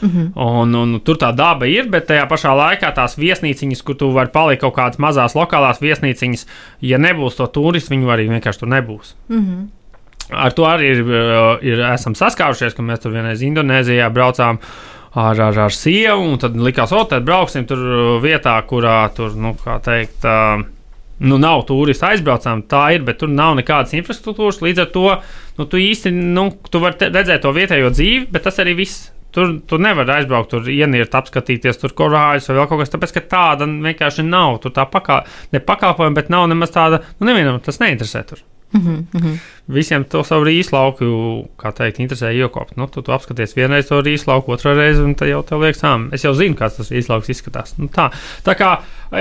Mm 0.00 0.08
-hmm. 0.08 0.32
Un, 0.34 0.74
un 0.74 1.00
tur 1.00 1.16
tā 1.16 1.32
daba 1.36 1.66
ir, 1.66 1.88
bet 1.88 2.06
tajā 2.06 2.26
pašā 2.28 2.54
laikā 2.56 2.94
tās 2.94 3.18
viesnīciņas, 3.18 3.82
kur 3.84 3.94
tu 3.94 4.10
vari 4.10 4.30
palikt 4.32 4.60
kaut 4.60 4.74
kādas 4.74 4.98
mazas 4.98 5.34
lokālās 5.34 5.80
viesnīciņas, 5.80 6.46
ja 6.80 6.98
nebūs 6.98 7.36
to 7.36 7.46
turistu, 7.46 7.94
viņu 7.94 8.08
arī 8.08 8.28
vienkārši 8.28 8.58
tur 8.58 8.68
nebūs. 8.68 9.14
Mm 9.28 9.38
-hmm. 9.38 9.68
Ar 10.30 10.52
to 10.52 10.62
arī 10.62 10.82
ir, 10.94 11.02
uh, 11.02 11.58
ir 11.62 11.80
esam 11.80 12.14
saskārušies, 12.14 12.74
ka 12.74 12.82
mēs 12.82 13.02
tur 13.02 13.12
vienreiz 13.12 13.42
Indonēzijā 13.42 14.10
braucām. 14.10 14.58
Ar, 15.14 15.40
ar, 15.40 15.58
ar 15.58 15.72
sievu, 15.74 16.22
un 16.32 16.38
tad 16.38 16.56
likās, 16.56 16.92
o, 16.92 17.04
tad 17.04 17.24
brauksim 17.26 17.64
tur 17.66 17.78
uh, 17.78 18.22
vietā, 18.22 18.62
kurā 18.62 19.10
tur, 19.14 19.34
nu, 19.34 19.56
kā 19.64 19.80
teikt, 19.82 20.24
uh, 20.24 20.62
nu, 21.20 21.38
nav 21.40 21.64
turistu 21.68 22.08
aizbraucām. 22.08 22.64
Tā 22.70 22.84
ir, 22.96 23.04
bet 23.06 23.20
tur 23.20 23.30
nav 23.32 23.56
nekādas 23.58 23.94
infrastruktūras. 23.98 24.60
Līdz 24.64 24.84
ar 24.84 24.90
to 24.94 25.06
nu, 25.58 25.66
tu 25.66 25.80
īsti 25.80 26.12
nu, 26.16 26.48
tu 26.70 26.82
vari 26.82 27.10
redzēt 27.12 27.44
to 27.44 27.52
vietējo 27.56 27.92
dzīvi, 27.94 28.28
bet 28.32 28.46
tas 28.48 28.60
arī 28.62 28.76
viss. 28.82 29.08
Tur, 29.30 29.60
tur 29.70 29.78
nevar 29.78 30.08
aizbraukt, 30.10 30.50
tur 30.50 30.64
ienirt, 30.66 31.12
apskatīties, 31.14 31.76
tur 31.78 31.92
korāļus 31.94 32.48
vai 32.50 32.56
vēl 32.56 32.64
kaut 32.66 32.80
kas 32.80 32.90
tāds, 32.90 33.12
ka 33.14 33.20
tāda 33.30 33.68
vienkārši 33.70 34.24
nav. 34.26 34.56
Tur 34.64 34.74
tā 34.74 34.88
pakā, 34.90 35.20
ne 35.54 35.60
pakalpojuma, 35.62 36.16
bet 36.18 36.32
nav 36.34 36.48
nemaz 36.50 36.72
tāda, 36.74 36.98
nu, 37.20 37.28
nevienam 37.28 37.60
tas 37.62 37.78
neinteresē. 37.78 38.24
Tur. 38.26 38.42
Mm 38.74 39.06
-hmm. 39.12 39.38
Visiem 39.70 40.04
to 40.10 40.22
savu 40.26 40.48
rīslauku, 40.48 41.06
kā 41.60 41.70
teikt, 41.76 42.00
interesē 42.02 42.32
iekopt. 42.34 42.74
Nu, 42.80 42.88
tu, 42.90 43.04
tu 43.06 43.14
apskaties 43.14 43.54
vienreiz 43.54 43.90
to 43.90 44.00
rīslauku, 44.02 44.56
otrā 44.56 44.74
reize, 44.74 45.02
un 45.04 45.14
tad 45.18 45.30
jau 45.30 45.42
tev 45.46 45.62
liekas, 45.62 45.84
ah, 45.86 46.00
es 46.16 46.24
jau 46.26 46.32
zinu, 46.34 46.58
kāds 46.58 46.80
tas 46.80 46.90
rīslauks 46.90 47.30
izskatās. 47.30 47.76
Nu, 47.78 47.86
tā. 47.92 48.08
tā 48.46 48.56
kā 48.58 48.72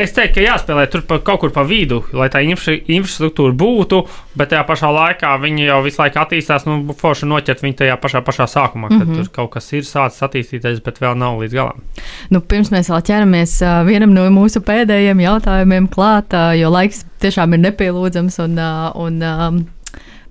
es 0.01 0.13
teiktu, 0.13 0.39
ka 0.39 0.45
jāspēlē 0.45 0.85
tur 0.89 1.03
pa, 1.09 1.19
kaut 1.25 1.43
kur 1.43 1.53
pa 1.53 1.63
vidu, 1.67 2.01
lai 2.17 2.29
tā 2.33 2.41
infra, 2.45 2.73
infrastruktūra 2.77 3.53
būtu, 3.57 4.01
bet 4.39 4.51
tajā 4.53 4.63
pašā 4.67 4.91
laikā 4.93 5.35
viņi 5.43 5.67
jau 5.67 5.79
visu 5.85 6.01
laiku 6.01 6.21
attīstās, 6.23 6.65
nu, 6.69 6.95
forši 6.97 7.29
noķert 7.29 7.63
viņu 7.65 7.79
tajā 7.83 7.97
pašā, 8.01 8.23
pašā 8.25 8.49
sākumā, 8.49 8.89
kad 8.89 8.97
mm 8.99 9.05
-hmm. 9.13 9.23
tur 9.23 9.33
kaut 9.35 9.51
kas 9.57 9.71
ir 9.73 9.85
sācis 9.85 10.25
attīstīties, 10.25 10.83
bet 10.85 11.01
vēl 11.01 11.17
nav 11.17 11.41
līdz 11.41 11.53
galam. 11.53 11.81
Nu, 12.29 12.41
pirms 12.41 12.71
mēs 12.73 12.89
vēl 12.89 13.01
ķeramies 13.05 13.62
uh, 13.62 13.85
vienam 13.85 14.13
no 14.13 14.29
mūsu 14.29 14.62
pēdējiem 14.65 15.19
jautājumiem 15.25 15.89
klāt, 15.89 16.33
uh, 16.33 16.53
jo 16.57 16.69
laiks 16.69 17.05
tiešām 17.19 17.53
ir 17.53 17.59
nepielūdzams 17.59 18.39
un, 18.45 18.57
uh, 18.57 18.95
un 18.95 19.21
um, 19.23 19.65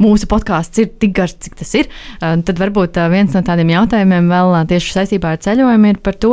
mūsu 0.03 0.29
podkāsts 0.31 0.83
ir 0.83 0.91
tik 1.01 1.15
garš, 1.19 1.37
cik 1.45 1.59
tas 1.61 1.75
ir. 1.79 1.91
Uh, 2.19 2.39
tad 2.47 2.61
varbūt 2.61 2.99
uh, 3.01 3.11
viens 3.13 3.35
no 3.35 3.43
tādiem 3.47 3.75
jautājumiem 3.75 4.31
vēl 4.31 4.55
uh, 4.55 4.65
tieši 4.69 4.97
saistībā 4.97 5.35
ar 5.35 5.43
ceļojumu 5.45 5.93
ir 5.93 6.01
par 6.05 6.19
to. 6.19 6.33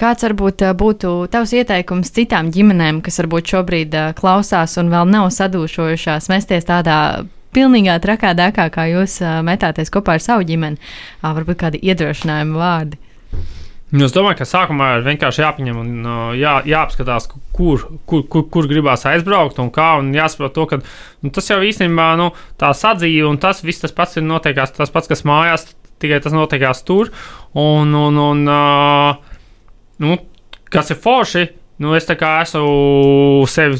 Kāds 0.00 0.24
varbūt 0.24 0.64
būtu 0.80 1.10
tavs 1.28 1.52
ieteikums 1.52 2.14
citām 2.16 2.48
ģimenēm, 2.54 3.02
kas 3.04 3.20
varbūt 3.20 3.52
šobrīd 3.52 3.96
klausās 4.16 4.78
un 4.80 4.88
vēl 4.88 5.10
nav 5.12 5.28
sadūšojušās, 5.36 6.30
mesties 6.32 6.64
tādā 6.70 6.96
pilnīgā 7.52 7.98
trakā 8.00 8.32
dēkā, 8.38 8.70
kā 8.72 8.86
jūs 8.94 9.18
metāties 9.44 9.92
kopā 9.92 10.16
ar 10.16 10.24
savu 10.24 10.48
ģimeni? 10.48 10.80
Uh, 11.20 11.34
varbūt 11.36 11.60
kādi 11.66 11.84
iedrošinājumi 11.84 12.56
vārdi. 12.62 13.02
Nu, 13.90 14.06
Es 14.06 14.12
domāju, 14.14 14.38
ka 14.38 14.46
sākumā 14.46 14.88
ir 14.96 15.06
vienkārši 15.08 15.42
jāpaņem 15.42 15.78
un 15.80 16.04
uh, 16.06 16.18
jā, 16.38 16.60
jāapskatās, 16.68 17.26
kur, 17.56 17.82
kur, 18.06 18.22
kur, 18.30 18.44
kur 18.54 18.68
gribās 18.70 19.02
aizbraukt 19.10 19.58
un 19.58 19.72
kā. 19.74 19.96
Un 19.98 20.12
jāsaprot, 20.14 20.54
to, 20.54 20.66
ka 20.70 20.78
nu, 20.78 21.32
tas 21.34 21.50
jau 21.50 21.58
īstenībā 21.66 22.12
nu, 22.20 22.28
tā 22.60 22.70
sadzīve 22.76 23.26
un 23.26 23.40
tas 23.42 23.64
viss 23.66 23.82
tas 23.82 23.94
pats 23.96 24.20
ir 24.20 24.26
notiekās, 24.28 24.76
tas 24.76 24.94
pats, 24.94 25.10
kas 25.10 25.26
mājās, 25.26 25.72
tikai 26.02 26.20
tas 26.22 26.36
notiekās 26.36 26.84
tur. 26.86 27.10
Un, 27.58 27.90
un, 27.98 28.22
un, 28.28 28.44
nu, 30.06 30.20
kas 30.70 30.94
ir 30.94 31.02
forši. 31.02 31.48
Nu, 31.80 31.94
es 31.96 32.04
esmu 32.04 33.46
sev 33.48 33.78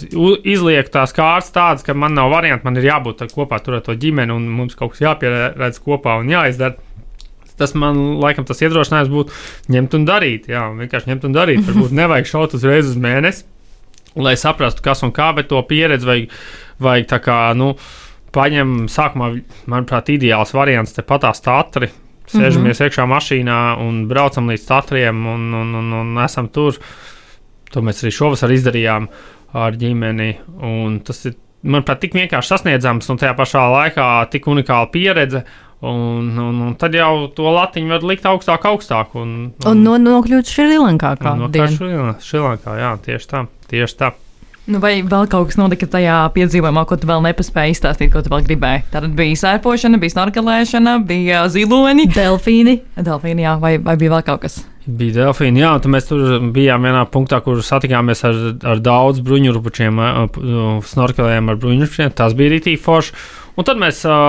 izlieku 0.48 0.88
tās 0.94 1.12
kārtas 1.12 1.52
tādas, 1.52 1.82
ka 1.84 1.92
man 1.92 2.14
nav 2.16 2.30
variantu, 2.32 2.64
man 2.64 2.80
ir 2.80 2.86
jābūt 2.88 3.26
kopā 3.34 3.58
tur 3.60 3.76
ar 3.76 3.82
to 3.84 3.92
ģimeni, 3.92 4.32
un 4.32 4.46
mums 4.48 4.74
kaut 4.74 4.94
kas 4.94 5.02
jāpieredz 5.04 5.82
kopā 5.84 6.16
un 6.22 6.32
jāizdara 6.32 6.80
tas 7.60 7.76
man 7.78 8.00
laikam 8.22 8.48
tas 8.48 8.62
iedrošinājums 8.64 9.12
būtu 9.12 9.38
ņemt 9.76 9.96
un 9.98 10.06
darīt. 10.08 10.50
Jā, 10.50 10.66
vienkārši 10.80 11.12
ņemt 11.12 11.26
un 11.28 11.36
darīt. 11.36 11.64
Varbūt 11.68 11.96
nevajag 12.00 12.30
šaut 12.32 12.58
uzreiz 12.58 12.90
uz 12.90 12.98
mēnesi, 13.00 13.46
lai 14.18 14.36
saprastu, 14.40 14.84
kas 14.84 15.04
un 15.06 15.14
kā, 15.16 15.30
bet 15.36 15.50
to 15.52 15.60
pieredzi 15.68 16.08
vajag, 16.08 16.38
vajag 16.82 17.10
tā 17.14 17.20
kā, 17.24 17.40
nu, 17.58 17.74
paņem 18.34 18.86
sākumā, 18.90 19.32
manuprāt, 19.70 20.12
ideāls 20.14 20.54
variants 20.56 20.96
te 20.96 21.04
patās 21.06 21.42
tatri. 21.44 21.90
Sēžamies 22.30 22.78
mm 22.78 22.84
-hmm. 22.84 22.86
iekšā 22.86 23.04
mašīnā 23.10 23.60
un 23.82 24.06
braucam 24.08 24.50
līdz 24.50 24.66
tatriem 24.66 25.26
un, 25.26 25.54
un, 25.54 25.74
un, 25.74 25.92
un 25.92 26.24
esam 26.24 26.48
tur. 26.48 26.78
To 27.72 27.82
mēs 27.82 28.04
arī 28.04 28.12
šovasar 28.14 28.50
izdarījām 28.50 29.08
ar 29.52 29.74
ģimeni. 29.76 30.36
Un 30.62 31.00
tas 31.00 31.24
ir, 31.26 31.34
manuprāt, 31.62 32.00
tik 32.00 32.14
vienkārši 32.14 32.48
sasniedzams 32.48 33.10
un 33.10 33.18
tajā 33.18 33.34
pašā 33.38 33.64
laikā 33.74 34.06
tik 34.30 34.46
unikāla 34.46 34.90
pieredze. 34.92 35.44
Un, 35.80 36.26
un, 36.36 36.56
un 36.66 36.72
tad 36.76 36.92
jau 36.92 37.28
to 37.32 37.48
latiņu 37.54 37.88
var 37.94 38.02
likt 38.04 38.26
augstāk, 38.28 38.66
augstāk. 38.68 39.14
Un, 39.16 39.52
Un 39.64 39.84
no, 39.84 39.94
nokļūt 39.96 40.50
Šrilankā 40.52 41.14
kā 41.22 41.36
dienu. 41.48 42.16
Šrilankā, 42.20 42.74
jā, 42.76 42.90
tieši 43.06 43.30
tā. 43.30 43.46
Tieši 43.70 43.96
tā. 44.02 44.10
Nu, 44.70 44.78
vai 44.78 45.00
vēl 45.02 45.24
kaut 45.32 45.48
kas 45.48 45.56
notika 45.58 45.88
tajā 45.90 46.18
piedzīvojumā, 46.34 46.82
ko 46.86 46.98
tu 47.00 47.08
vēl 47.08 47.24
nepaspēji 47.24 47.72
izstāstīt, 47.74 48.10
ko 48.12 48.20
tu 48.22 48.30
vēl 48.30 48.44
gribēji? 48.44 48.82
Tad 48.92 49.06
bija 49.18 49.38
sērpošana, 49.40 49.98
bija 49.98 50.12
snorkelēšana, 50.14 50.98
bija 51.08 51.40
ziloņi, 51.50 52.04
Delfīni. 52.14 52.76
delfīni, 53.00 53.46
jā, 53.48 53.56
vai, 53.58 53.78
vai 53.82 53.96
bija 53.98 54.12
vēl 54.18 54.26
kaut 54.28 54.44
kas? 54.44 54.60
Bija 54.84 55.16
delfīni, 55.24 55.64
jā, 55.64 55.72
un 55.80 55.94
mēs 55.96 56.06
tur 56.12 56.36
bijām 56.54 56.86
vienā 56.86 57.02
punktā, 57.10 57.40
kur 57.42 57.64
satikāmies 57.66 58.22
ar, 58.28 58.38
ar 58.74 58.84
daudz 58.84 59.24
bruņurupučiem, 59.24 59.98
snorkelējām 60.92 61.50
ar 61.50 61.58
bruņurupučiem. 61.64 62.14
Tas 62.20 62.36
bija 62.38 62.54
rītīgi 62.54 62.80
forši. 62.84 63.16
Un 63.58 63.66
tad 63.66 63.80
mēs 63.80 64.04
ā, 64.06 64.20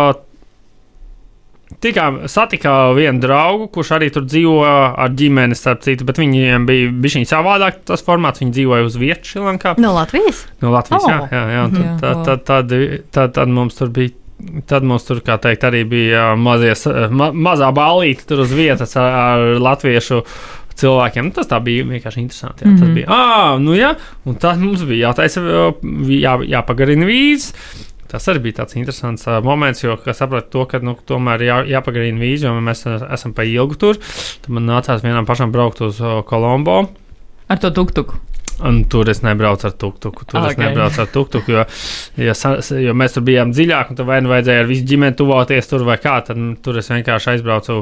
tikām, 1.79 2.21
satikām 2.27 2.95
vienu 2.95 3.19
draugu, 3.23 3.67
kurš 3.71 3.91
arī 3.97 4.11
tur 4.13 4.23
dzīvo 4.27 4.57
ar 4.97 5.09
ģimeni, 5.09 5.55
starp 5.55 5.81
citu, 5.81 6.05
bet 6.05 6.17
viņiem 6.17 6.65
bija 6.65 6.91
bijis 6.91 7.29
savādāk 7.31 7.81
tas 7.85 8.03
formāts. 8.03 8.41
Viņi 8.43 8.51
dzīvoja 8.51 8.85
uz 8.85 8.95
vietas 9.01 9.27
Šrilankā. 9.31 9.77
No 9.79 9.93
Latvijas? 9.93 10.45
No 10.61 10.71
Latvijas, 10.71 11.03
Oh. 11.03 11.09
jā, 11.09 11.29
jā, 11.31 11.43
jā. 11.55 11.65
un 11.65 11.71
Jā, 11.81 11.99
Tad, 11.99 12.25
tad, 12.25 12.43
tad, 12.45 12.73
tad, 13.11 13.33
tad, 13.33 13.47
mums 13.49 13.75
tur 13.75 13.89
bija. 13.89 14.09
Tad 14.65 14.81
mums 14.83 15.03
tur, 15.05 15.19
kā 15.21 15.35
teikt, 15.37 15.61
arī 15.69 15.83
bija 15.85 16.35
mazie, 16.35 16.71
s- 16.73 16.87
ma, 17.11 17.27
mazā 17.31 17.71
ballīte 17.71 18.25
tur 18.25 18.39
uz 18.41 18.49
vietas 18.51 18.95
ar, 18.97 19.11
ar 19.13 19.59
latviešu 19.61 20.23
cilvēkiem. 20.75 21.25
Nu, 21.27 21.31
tas 21.35 21.45
tā 21.45 21.59
bija 21.61 21.83
vienkārši 21.85 22.17
interesanti. 22.23 22.63
Jā, 22.65 22.67
mm 22.67 22.75
-hmm. 22.75 22.79
Tas 22.79 22.87
Mhm. 22.87 22.95
bija, 22.95 23.05
ah, 23.09 23.59
nu 23.59 23.71
jā, 23.75 23.95
un 24.25 24.35
tad 24.35 24.57
mums 24.59 24.81
bija 24.83 25.09
jātaisa, 25.13 25.41
jā, 26.09 26.33
jāpagarina 26.49 27.05
vīzes. 27.05 27.53
Tas 28.11 28.27
arī 28.27 28.41
bija 28.47 28.61
tāds 28.61 28.75
interesants 28.75 29.27
uh, 29.29 29.37
moments, 29.45 29.85
jo 29.85 29.95
es 29.95 30.19
sapratu, 30.19 30.49
to, 30.51 30.65
ka 30.67 30.81
nu, 30.83 30.97
tomēr 31.07 31.45
jā, 31.47 31.61
jāpagarina 31.77 32.19
vīzi, 32.19 32.49
jo 32.49 32.55
mēs 32.63 32.83
uh, 32.89 33.05
esam 33.15 33.35
pa 33.37 33.45
ilgu 33.47 33.79
tur. 33.79 34.01
Tad 34.43 34.51
man 34.51 34.67
nācās 34.67 35.05
vienam 35.05 35.29
pašam 35.29 35.53
braukt 35.53 35.79
uz 35.85 36.01
uh, 36.03 36.19
Kolombo. 36.27 36.81
Ar 37.51 37.61
to 37.61 37.71
tuktuku. 37.75 38.19
Un 38.61 38.83
tur 38.91 39.09
es 39.09 39.23
nebraucu 39.25 39.65
ar 39.69 39.73
tuktuku. 39.79 40.25
Tur 40.29 40.41
okay. 40.41 40.53
es 40.53 40.59
nebraucu 40.59 41.01
ar 41.01 41.07
tuktuku, 41.09 41.53
jo, 41.55 41.63
ja, 42.21 42.35
jo 42.83 42.93
mēs 42.97 43.15
tur 43.15 43.25
bijām 43.25 43.53
dziļāk, 43.55 43.93
un 43.93 43.97
tur 43.97 44.09
vai 44.09 44.19
nu 44.21 44.29
vajadzēja 44.31 44.63
ar 44.63 44.69
visu 44.69 44.85
ģimeni 44.91 45.17
tuvoties 45.17 45.71
tur 45.71 45.85
vai 45.87 45.97
kā. 46.01 46.19
Tad 46.27 46.37
mm, 46.37 46.59
tur 46.65 46.77
es 46.81 46.91
vienkārši 46.91 47.33
aizbraucu 47.33 47.79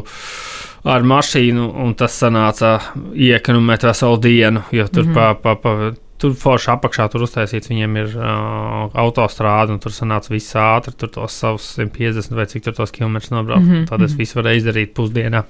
ar 0.90 1.08
mašīnu, 1.12 1.66
un 1.84 1.96
tas 2.00 2.16
sanāca 2.22 2.78
iekonomēt 3.12 3.90
veselu 3.90 4.22
dienu. 4.24 4.64
Jo 4.72 4.88
tur 4.88 5.10
mm. 5.10 5.18
-hmm. 5.18 5.36
pa, 5.42 5.56
pa, 5.56 5.56
pa, 5.60 5.92
Tur 6.20 6.34
forši 6.36 6.74
apakšā 6.74 7.06
tur 7.14 7.24
uztaisīts, 7.24 7.70
viņiem 7.72 7.94
ir 8.02 8.16
uh, 8.20 8.90
autostrāde, 9.00 9.72
un 9.72 9.80
tur 9.80 9.94
sanāca 9.96 10.34
viss 10.34 10.58
ātri, 10.60 10.92
tur 11.00 11.12
tos 11.16 11.38
savus 11.40 11.70
150 11.78 12.36
vai 12.36 12.48
cik 12.52 12.66
tur 12.66 12.76
tos 12.76 12.92
kilometrus 12.92 13.32
nobraukt. 13.32 13.64
Mm 13.64 13.74
-hmm. 13.74 13.88
Tad 13.88 14.02
es 14.02 14.12
mhm. 14.12 14.20
visu 14.20 14.40
varēju 14.40 14.64
izdarīt 14.64 14.94
pusdienā. 14.94 15.44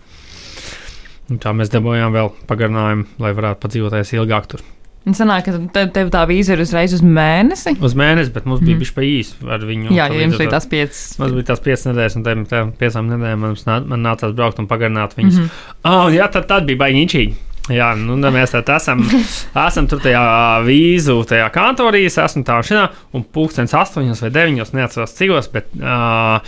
Un 1.30 1.38
tā 1.38 1.54
mēs 1.54 1.70
dabūjām 1.74 2.14
vēl 2.14 2.30
pagarinājumu, 2.50 3.06
lai 3.20 3.34
varētu 3.34 3.60
padzīvoties 3.66 4.14
ilgāk 4.14 4.48
tur. 4.48 4.62
Un 5.08 5.16
sanāk, 5.16 5.48
ka 5.48 5.56
tev, 5.74 5.90
tev 5.96 6.10
tā 6.12 6.22
vīza 6.28 6.54
ir 6.54 6.62
uzreiz 6.62 6.94
uz 6.94 7.02
mēnesi. 7.02 7.78
Uz 7.82 7.96
mēnesi, 7.98 8.34
bet 8.36 8.46
mums 8.50 8.60
bija 8.60 8.76
mm. 8.76 8.82
bijis 8.84 8.92
pa 8.94 9.06
īsu 9.08 9.52
ar 9.56 9.64
viņu. 9.66 9.94
Jā, 9.96 10.10
ja 10.12 10.26
jums 10.26 10.38
bija 10.42 10.52
tās 10.58 10.68
piecas. 10.70 11.04
Mums 11.22 11.38
bija 11.38 11.48
tās 11.54 11.64
piecas 11.66 11.86
nedēļas, 11.88 12.18
un 12.20 12.26
tam 12.50 12.74
piecām 12.78 13.08
nedēļām 13.14 13.46
nā, 13.70 13.78
man 13.94 14.04
nācās 14.06 14.36
braukt 14.36 14.60
un 14.60 14.68
pagarināt 14.70 15.16
viņus. 15.18 15.38
Mm 15.40 15.46
-hmm. 15.48 15.94
oh, 15.94 16.10
jā, 16.14 16.28
tad, 16.34 16.50
tad 16.52 16.68
bija 16.68 16.84
baigi. 16.84 17.24
Jā, 17.70 17.92
nu, 18.00 18.18
mēs 18.34 18.56
tā 18.56 18.78
esam, 18.80 19.04
esam 19.68 19.88
tur 19.90 20.02
tajā 20.02 20.22
vīzu, 20.66 21.20
tajā 21.30 21.50
kantorī, 21.54 22.06
esmu 22.10 22.42
tā 22.48 22.60
šitā, 22.66 22.88
un 23.14 23.26
pulkstenis 23.26 23.76
astoņos 23.78 24.24
vai 24.26 24.32
deviņos, 24.34 24.74
neatceros 24.74 25.14
cikos, 25.18 25.52
bet 25.54 25.70
uh, 25.78 26.40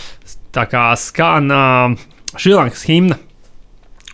tā 0.55 0.65
kā 0.71 0.87
skan 0.97 1.53
uh, 1.53 2.07
Šrilankas 2.33 2.87
himna. 2.89 3.19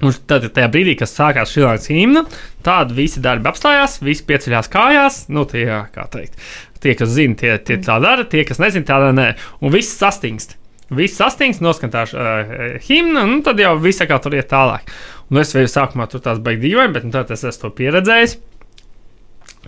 Un 0.06 0.14
tad, 0.30 0.44
tajā 0.54 0.68
brīdī, 0.70 0.94
kad 1.00 1.10
sākās 1.10 1.50
šī 1.50 1.64
līnijas 1.64 1.88
himna, 1.90 2.22
tad 2.66 2.92
visi 2.94 3.22
darbi 3.24 3.50
apstājās, 3.50 3.98
visi 4.06 4.28
pieceļās 4.30 4.70
kājās. 4.70 5.24
Nu, 5.34 5.48
tie, 5.50 5.66
kā 5.96 6.06
teikt, 6.14 6.38
tie, 6.84 6.94
kas 7.00 7.16
zina, 7.16 7.38
tie, 7.40 7.56
tie 7.58 7.80
tā 7.82 7.98
dara, 8.04 8.28
tie, 8.30 8.44
kas 8.46 8.62
nezina, 8.62 8.86
tādā 8.86 9.10
nē. 9.18 9.32
Un 9.64 9.74
viss 9.74 9.98
sastingst. 9.98 10.54
Viss 10.94 11.18
sastingst, 11.20 11.64
noskantāšu 11.66 12.16
uh, 12.16 12.52
himnu, 12.86 13.26
un 13.26 13.42
tad 13.44 13.60
jau 13.60 13.74
viss 13.82 14.06
kā 14.08 14.22
tur 14.24 14.38
iet 14.38 14.52
tālāk. 14.54 14.86
Un 15.32 15.42
es 15.42 15.52
vēl 15.56 15.68
sākumā 15.72 16.08
tur 16.12 16.22
tās 16.24 16.40
baigi 16.44 16.70
dīvaini, 16.70 16.94
bet 16.96 17.08
nu, 17.08 17.12
tad 17.16 17.34
es 17.36 17.44
esmu 17.48 17.74
pieredzējis. 17.76 18.38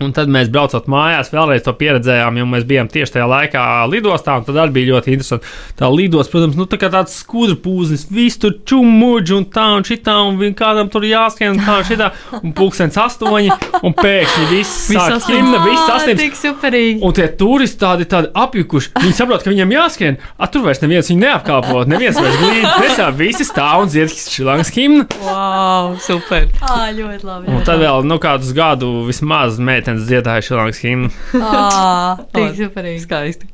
Un 0.00 0.14
tad 0.16 0.30
mēs 0.32 0.48
braucot 0.48 0.86
mājās, 0.88 1.28
vēlreiz 1.34 1.64
to 1.66 1.74
pieredzējām, 1.76 2.38
jo 2.40 2.46
mēs 2.48 2.64
bijām 2.68 2.88
tieši 2.88 3.18
tajā 3.18 3.26
laikā 3.28 3.64
lidostā. 3.92 4.38
Tad 4.46 4.56
arī 4.62 4.72
bija 4.78 4.94
ļoti 4.94 5.12
interesanti. 5.12 5.50
Tā 5.76 5.90
lidos, 5.92 6.30
protams, 6.32 6.56
nu, 6.56 6.64
tā 6.70 6.78
kā 6.80 6.88
tāds 6.92 7.18
skudru 7.20 7.58
pūznis, 7.60 8.06
viss 8.08 8.40
tur 8.40 8.54
čumuģi 8.64 9.34
un 9.36 9.44
tā 9.52 9.66
un 9.76 9.84
šitā, 9.84 10.14
un 10.24 10.56
kādam 10.56 10.88
tur 10.92 11.04
jāskrien 11.04 11.52
un 11.52 11.60
tā 11.66 11.80
un 11.82 11.88
šitā. 11.88 12.08
Un 12.40 12.54
pulkstenis 12.56 12.96
astoņi, 13.00 13.50
un 13.84 13.96
pēkšņi 13.98 14.46
viss 14.54 14.88
sāk 14.88 15.28
himna, 15.28 15.60
viss 15.66 15.84
sasniedz. 15.90 16.22
Tik 16.22 16.38
superīgi. 16.38 17.02
Un 17.04 17.14
tie 17.16 17.28
turisti 17.36 17.80
tādi, 17.82 18.08
tādi 18.08 18.32
apjukuši. 18.40 18.94
Viņi 19.04 19.18
saprot, 19.18 19.44
ka 19.44 19.52
viņiem 19.52 19.76
jāskrien. 19.76 20.16
A, 20.40 20.48
tur 20.48 20.64
vairs 20.64 20.80
neviens 20.80 21.12
viņu 21.12 21.24
neapkalpo, 21.26 21.84
neviens 21.90 22.16
vairs 22.16 22.40
glīd. 22.40 22.64
Nesā, 22.86 23.10
visi 23.20 23.44
stāv 23.44 23.84
un 23.84 23.92
dzied 23.92 24.16
šilangas 24.16 24.72
himnu. 24.72 25.04
Wow, 25.26 25.92
super. 26.00 26.48
Ā, 26.64 26.88
ļoti 26.96 27.28
labi. 27.28 27.52
Un 27.52 27.64
tad 27.68 27.82
vēl, 27.82 28.06
nu, 28.08 28.16
kādus 28.22 28.54
gadu 28.56 29.04
vismaz 29.08 29.60
meitenes 29.60 29.89
meitenes 29.90 30.06
dziedāja 30.08 30.44
šādu 30.44 30.74
himnu. 30.78 31.10
Ah, 31.40 32.20
tik 32.34 32.54
superīgi. 32.58 33.02
Skaisti. 33.04 33.48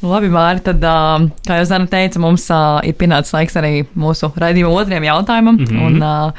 Labi, 0.00 0.30
Mārtiņ, 0.32 0.62
tad, 0.64 0.84
kā 1.44 1.58
jau 1.58 1.66
Zana 1.68 1.88
teica, 1.90 2.20
mums 2.22 2.46
ir 2.88 2.96
pienācis 2.96 3.34
laiks 3.36 3.58
arī 3.60 3.84
mūsu 3.92 4.30
raidījuma 4.40 4.72
otrajam 4.80 5.04
jautājumam. 5.04 5.58
Mm 5.60 5.66
-hmm. 5.66 5.86
un, 5.86 6.32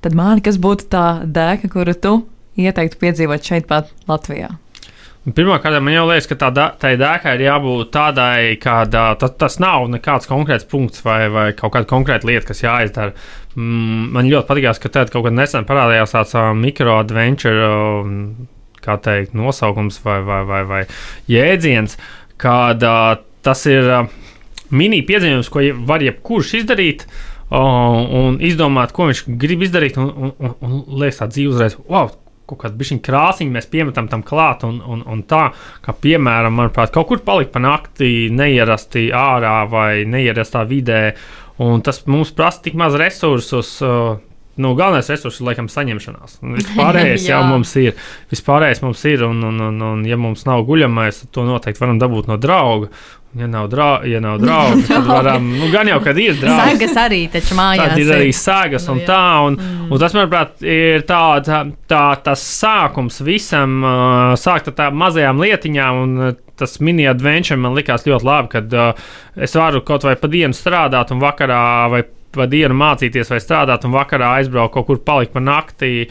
tad, 0.00 0.14
Mārtiņ, 0.14 0.44
kas 0.46 0.58
būtu 0.62 0.86
tā 0.92 1.06
dēka, 1.26 1.70
kuru 1.72 1.94
tu 1.94 2.14
ieteiktu 2.56 2.98
piedzīvot 3.00 3.42
šeit, 3.42 3.66
pat 3.66 3.90
Latvijā? 4.06 4.54
Pirmkārt, 5.34 5.74
man 5.82 5.92
jau 5.92 6.04
liekas, 6.08 6.28
ka 6.30 6.36
tā, 6.38 6.64
tai 6.80 6.92
dēkai 7.00 7.34
ir 7.36 7.42
jābūt 7.48 7.90
tādai, 7.92 8.54
ka 8.62 8.80
tas, 8.88 9.32
tas 9.40 9.56
nav 9.60 9.88
nekāds 9.92 10.28
konkrēts 10.30 10.68
punkts 10.68 11.02
vai, 11.04 11.26
vai 11.32 11.48
kaut 11.58 11.74
kāda 11.74 11.88
konkrēta 11.90 12.28
lieta, 12.28 12.46
kas 12.48 12.62
jāizdara. 12.62 13.16
Mm, 13.56 14.12
man 14.14 14.28
ļoti 14.30 14.48
patīkās, 14.48 14.80
ka 14.80 14.92
tad 14.94 15.10
kaut 15.12 15.26
kad 15.26 15.36
nesen 15.36 15.66
parādījās 15.68 16.14
tāds 16.14 16.36
uh, 16.38 16.52
mikroadventure, 16.56 17.66
uh, 17.66 18.78
kā 18.84 18.96
teikt, 19.04 19.34
nosaukums 19.36 19.98
vai, 20.04 20.20
vai, 20.24 20.42
vai, 20.48 20.62
vai 20.68 20.82
jēdziens, 21.28 21.98
kad 22.40 22.86
uh, 22.86 23.18
tas 23.44 23.66
ir 23.68 23.90
uh, 23.90 24.06
mini 24.70 25.02
piedzīvojums, 25.08 25.50
ko 25.52 25.66
var 25.88 26.04
jebkurš 26.06 26.54
izdarīt. 26.62 27.04
Uh, 27.48 28.06
un 28.12 28.40
izdomāt, 28.44 28.92
ko 28.92 29.08
viņš 29.08 29.26
grib 29.40 29.62
izdarīt, 29.64 29.96
un, 30.00 30.08
un, 30.12 30.32
un, 30.36 30.56
un 30.62 30.80
liekas, 31.00 31.22
tā 31.22 31.30
dzīve 31.32 31.54
uzreiz, 31.54 31.78
wow, 31.88 32.10
kaut 32.48 32.62
kāda 32.64 32.78
bišķiņa 32.80 33.04
krāsiņa 33.04 33.54
mēs 33.54 33.68
piemetam 33.72 34.08
tam 34.10 34.24
klāt, 34.26 34.64
un, 34.68 34.80
un, 34.80 35.04
un 35.06 35.24
tā, 35.28 35.48
kā 35.84 35.94
piemēram, 35.94 36.56
manuprāt, 36.58 36.94
kaut 36.94 37.10
kur 37.10 37.24
palikt 37.26 37.52
pa 37.54 37.62
nakti 37.62 38.30
neierasti 38.34 39.10
ārā 39.14 39.58
vai 39.70 39.92
neierastā 40.08 40.64
vidē, 40.68 41.02
Un 41.58 41.82
tas 41.82 42.04
mums 42.06 42.30
prasa 42.30 42.62
tik 42.62 42.76
maz 42.78 42.94
resursus. 42.94 43.72
Uh, 43.82 44.20
nu, 44.58 44.74
galvenais 44.78 45.10
resurs 45.12 45.40
ir 45.40 45.48
laikam 45.48 45.68
saņemšanās. 45.72 46.40
Vispārējais 46.58 47.28
jau 47.30 47.42
mums 47.48 47.74
ir. 47.80 47.94
Vispārējais 48.32 48.82
mums 48.84 49.04
ir, 49.10 49.24
un, 49.28 49.44
un, 49.50 49.62
un, 49.68 49.86
un 49.92 50.02
ja 50.08 50.18
mums 50.20 50.44
nav 50.48 50.66
guļamais, 50.68 51.22
tad 51.22 51.32
to 51.36 51.46
noteikti 51.48 51.84
varam 51.84 52.02
dabūt 52.02 52.30
no 52.30 52.40
drauga. 52.40 52.90
Ja 53.36 53.44
nav, 53.46 53.66
drau, 53.68 54.06
ja 54.08 54.22
nav 54.24 54.38
draugi, 54.40 54.86
tad 54.88 55.04
varam, 55.04 55.50
nu, 55.52 55.66
gan 55.70 55.90
jau, 55.90 55.98
kad 56.02 56.16
ir 56.18 56.38
draugi. 56.40 56.72
Sēgas 56.72 56.96
arī 57.02 57.20
taču 57.30 57.58
mājās. 57.58 57.92
Tad 57.92 58.00
ir 58.00 58.12
arī 58.16 58.30
sēgas 58.32 58.88
un 58.88 59.02
nu, 59.02 59.04
tā, 59.06 59.24
un, 59.44 59.58
mm. 59.60 59.90
un 59.92 60.00
tas, 60.00 60.16
manuprāt, 60.16 60.54
ir 60.64 61.04
tā, 61.06 61.20
tā, 61.44 61.60
tā, 61.92 62.02
tas 62.24 62.42
sākums 62.56 63.20
visam, 63.28 63.84
sākt 64.40 64.72
ar 64.72 64.78
tām 64.80 64.96
mazajām 65.04 65.44
lietiņām, 65.44 66.00
un 66.06 66.38
tas 66.58 66.78
mini-adventure 66.82 67.60
man 67.60 67.76
likās 67.78 68.06
ļoti 68.08 68.26
labi, 68.26 68.52
kad 68.56 68.74
uh, 68.74 69.08
es 69.38 69.54
varu 69.54 69.84
kaut 69.86 70.08
vai 70.08 70.16
pa 70.18 70.30
dienu 70.30 70.56
strādāt 70.56 71.12
un 71.14 71.22
vakarā 71.22 71.62
vai 71.92 72.02
pa 72.34 72.48
dienu 72.50 72.76
mācīties 72.78 73.30
vai 73.32 73.40
strādāt 73.42 73.86
un 73.88 73.94
vakarā 73.96 74.34
aizbraukt 74.38 74.74
kaut 74.76 74.88
kur 74.90 75.00
palikt 75.04 75.34
pa 75.36 75.44
naktī. 75.44 76.08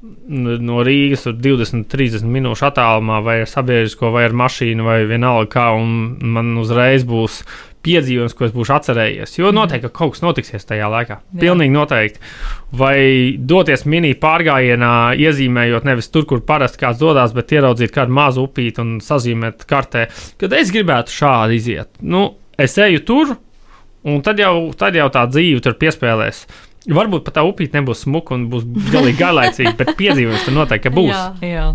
No 0.00 0.78
Rīgas 0.80 1.26
tur 1.26 1.34
20, 1.36 1.84
30 1.92 2.24
minūšu 2.24 2.64
attālumā, 2.70 3.18
vai 3.20 3.42
ar 3.42 3.50
sabiedrisko, 3.50 4.08
vai 4.14 4.22
ar 4.30 4.36
mašīnu, 4.36 4.86
vai 4.86 5.02
vienalga 5.04 5.50
kā, 5.52 5.66
un 5.76 6.14
man 6.36 6.54
uzreiz 6.62 7.04
būs 7.04 7.42
piedzīvojums, 7.84 8.34
ko 8.36 8.46
es 8.46 8.54
būšu 8.54 8.74
atcerējies. 8.76 9.36
Jo 9.38 9.52
noteikti 9.56 9.88
ka 9.88 9.98
kaut 10.00 10.14
kas 10.14 10.24
notiksies 10.24 10.66
tajā 10.68 10.88
laikā. 10.92 11.18
Jā. 11.20 11.40
Pilnīgi 11.42 11.74
noteikti. 11.74 12.22
Vai 12.80 12.96
doties 13.52 13.86
mini 13.88 14.12
pārgājienā, 14.20 14.94
iezīmējot 15.20 15.88
nevis 15.88 16.10
tur, 16.12 16.26
kur 16.28 16.44
parasti 16.46 16.82
kāds 16.82 17.00
dodas, 17.00 17.34
bet 17.36 17.54
ieraudzīt 17.56 17.94
kādu 17.94 18.16
mazu 18.16 18.44
upīti 18.48 18.84
un 18.84 18.98
sazīmēt 19.04 19.64
kartē, 19.70 20.08
kad 20.40 20.56
es 20.56 20.72
gribētu 20.74 21.16
šādi 21.16 21.60
iziet. 21.60 21.92
Nu, 22.00 22.26
es 22.60 22.76
eju 22.80 23.04
tur, 23.08 23.36
un 24.08 24.22
tad 24.24 24.40
jau, 24.40 24.70
tad 24.78 24.96
jau 24.96 25.08
tā 25.12 25.26
dzīve 25.30 25.62
tur 25.64 25.76
piespēlēs. 25.80 26.44
Varbūt 26.90 27.26
pat 27.26 27.36
tā 27.36 27.44
upīte 27.44 27.76
nebūs 27.76 28.06
smuka 28.06 28.34
un 28.36 28.46
būs 28.52 28.64
galīgi 28.88 29.20
garlaicīga, 29.20 29.74
bet 29.76 29.92
piedzīvojums 29.98 30.46
tur 30.46 30.56
noteikti 30.56 30.92
būs. 30.94 31.12
Jā, 31.12 31.26
jā. 31.44 31.66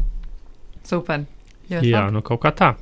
super. 0.88 1.27
Ļoti 1.69 1.89
jā, 1.89 2.01
labi. 2.05 2.15
nu 2.17 2.23
kaut 2.25 2.41
kā 2.43 2.51
tā. 2.55 2.73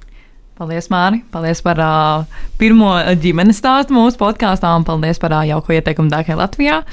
Paldies, 0.53 0.87
Māri! 0.93 1.23
Paldies 1.33 1.63
par 1.65 1.79
uh, 1.81 2.43
pirmo 2.61 2.91
ģimenes 3.19 3.57
stāstu 3.59 3.95
mūsu 3.95 4.19
podkāstā 4.21 4.69
un 4.77 4.85
paldies 4.87 5.19
par 5.19 5.33
uh, 5.33 5.41
jauko 5.49 5.73
ieteikumu 5.73 6.13
Dākai 6.13 6.37
Latvijā. 6.39 6.83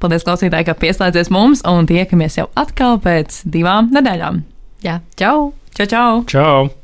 Paldies, 0.00 0.24
klausītāji, 0.26 0.68
ka 0.68 0.76
pieslēdzies 0.78 1.32
mums 1.34 1.64
un 1.68 1.90
tiekamies 1.90 2.38
jau 2.38 2.46
atkal 2.60 3.00
pēc 3.02 3.42
divām 3.50 3.90
nedēļām. 3.94 4.40
Jā, 4.86 5.00
čau! 5.18 5.52
Čau! 5.74 5.90
čau. 5.90 6.24
čau. 6.30 6.83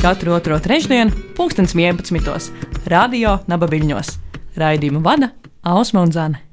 Katru 0.00 0.32
otro 0.32 0.58
trešdienu, 0.60 1.10
2011. 1.36 2.52
Radio 2.86 3.38
Naba 3.46 3.68
Viļņos. 3.70 4.16
Raidījumu 4.56 5.00
vada 5.04 5.32
Ausma 5.64 6.04
un 6.04 6.12
Zana. 6.12 6.45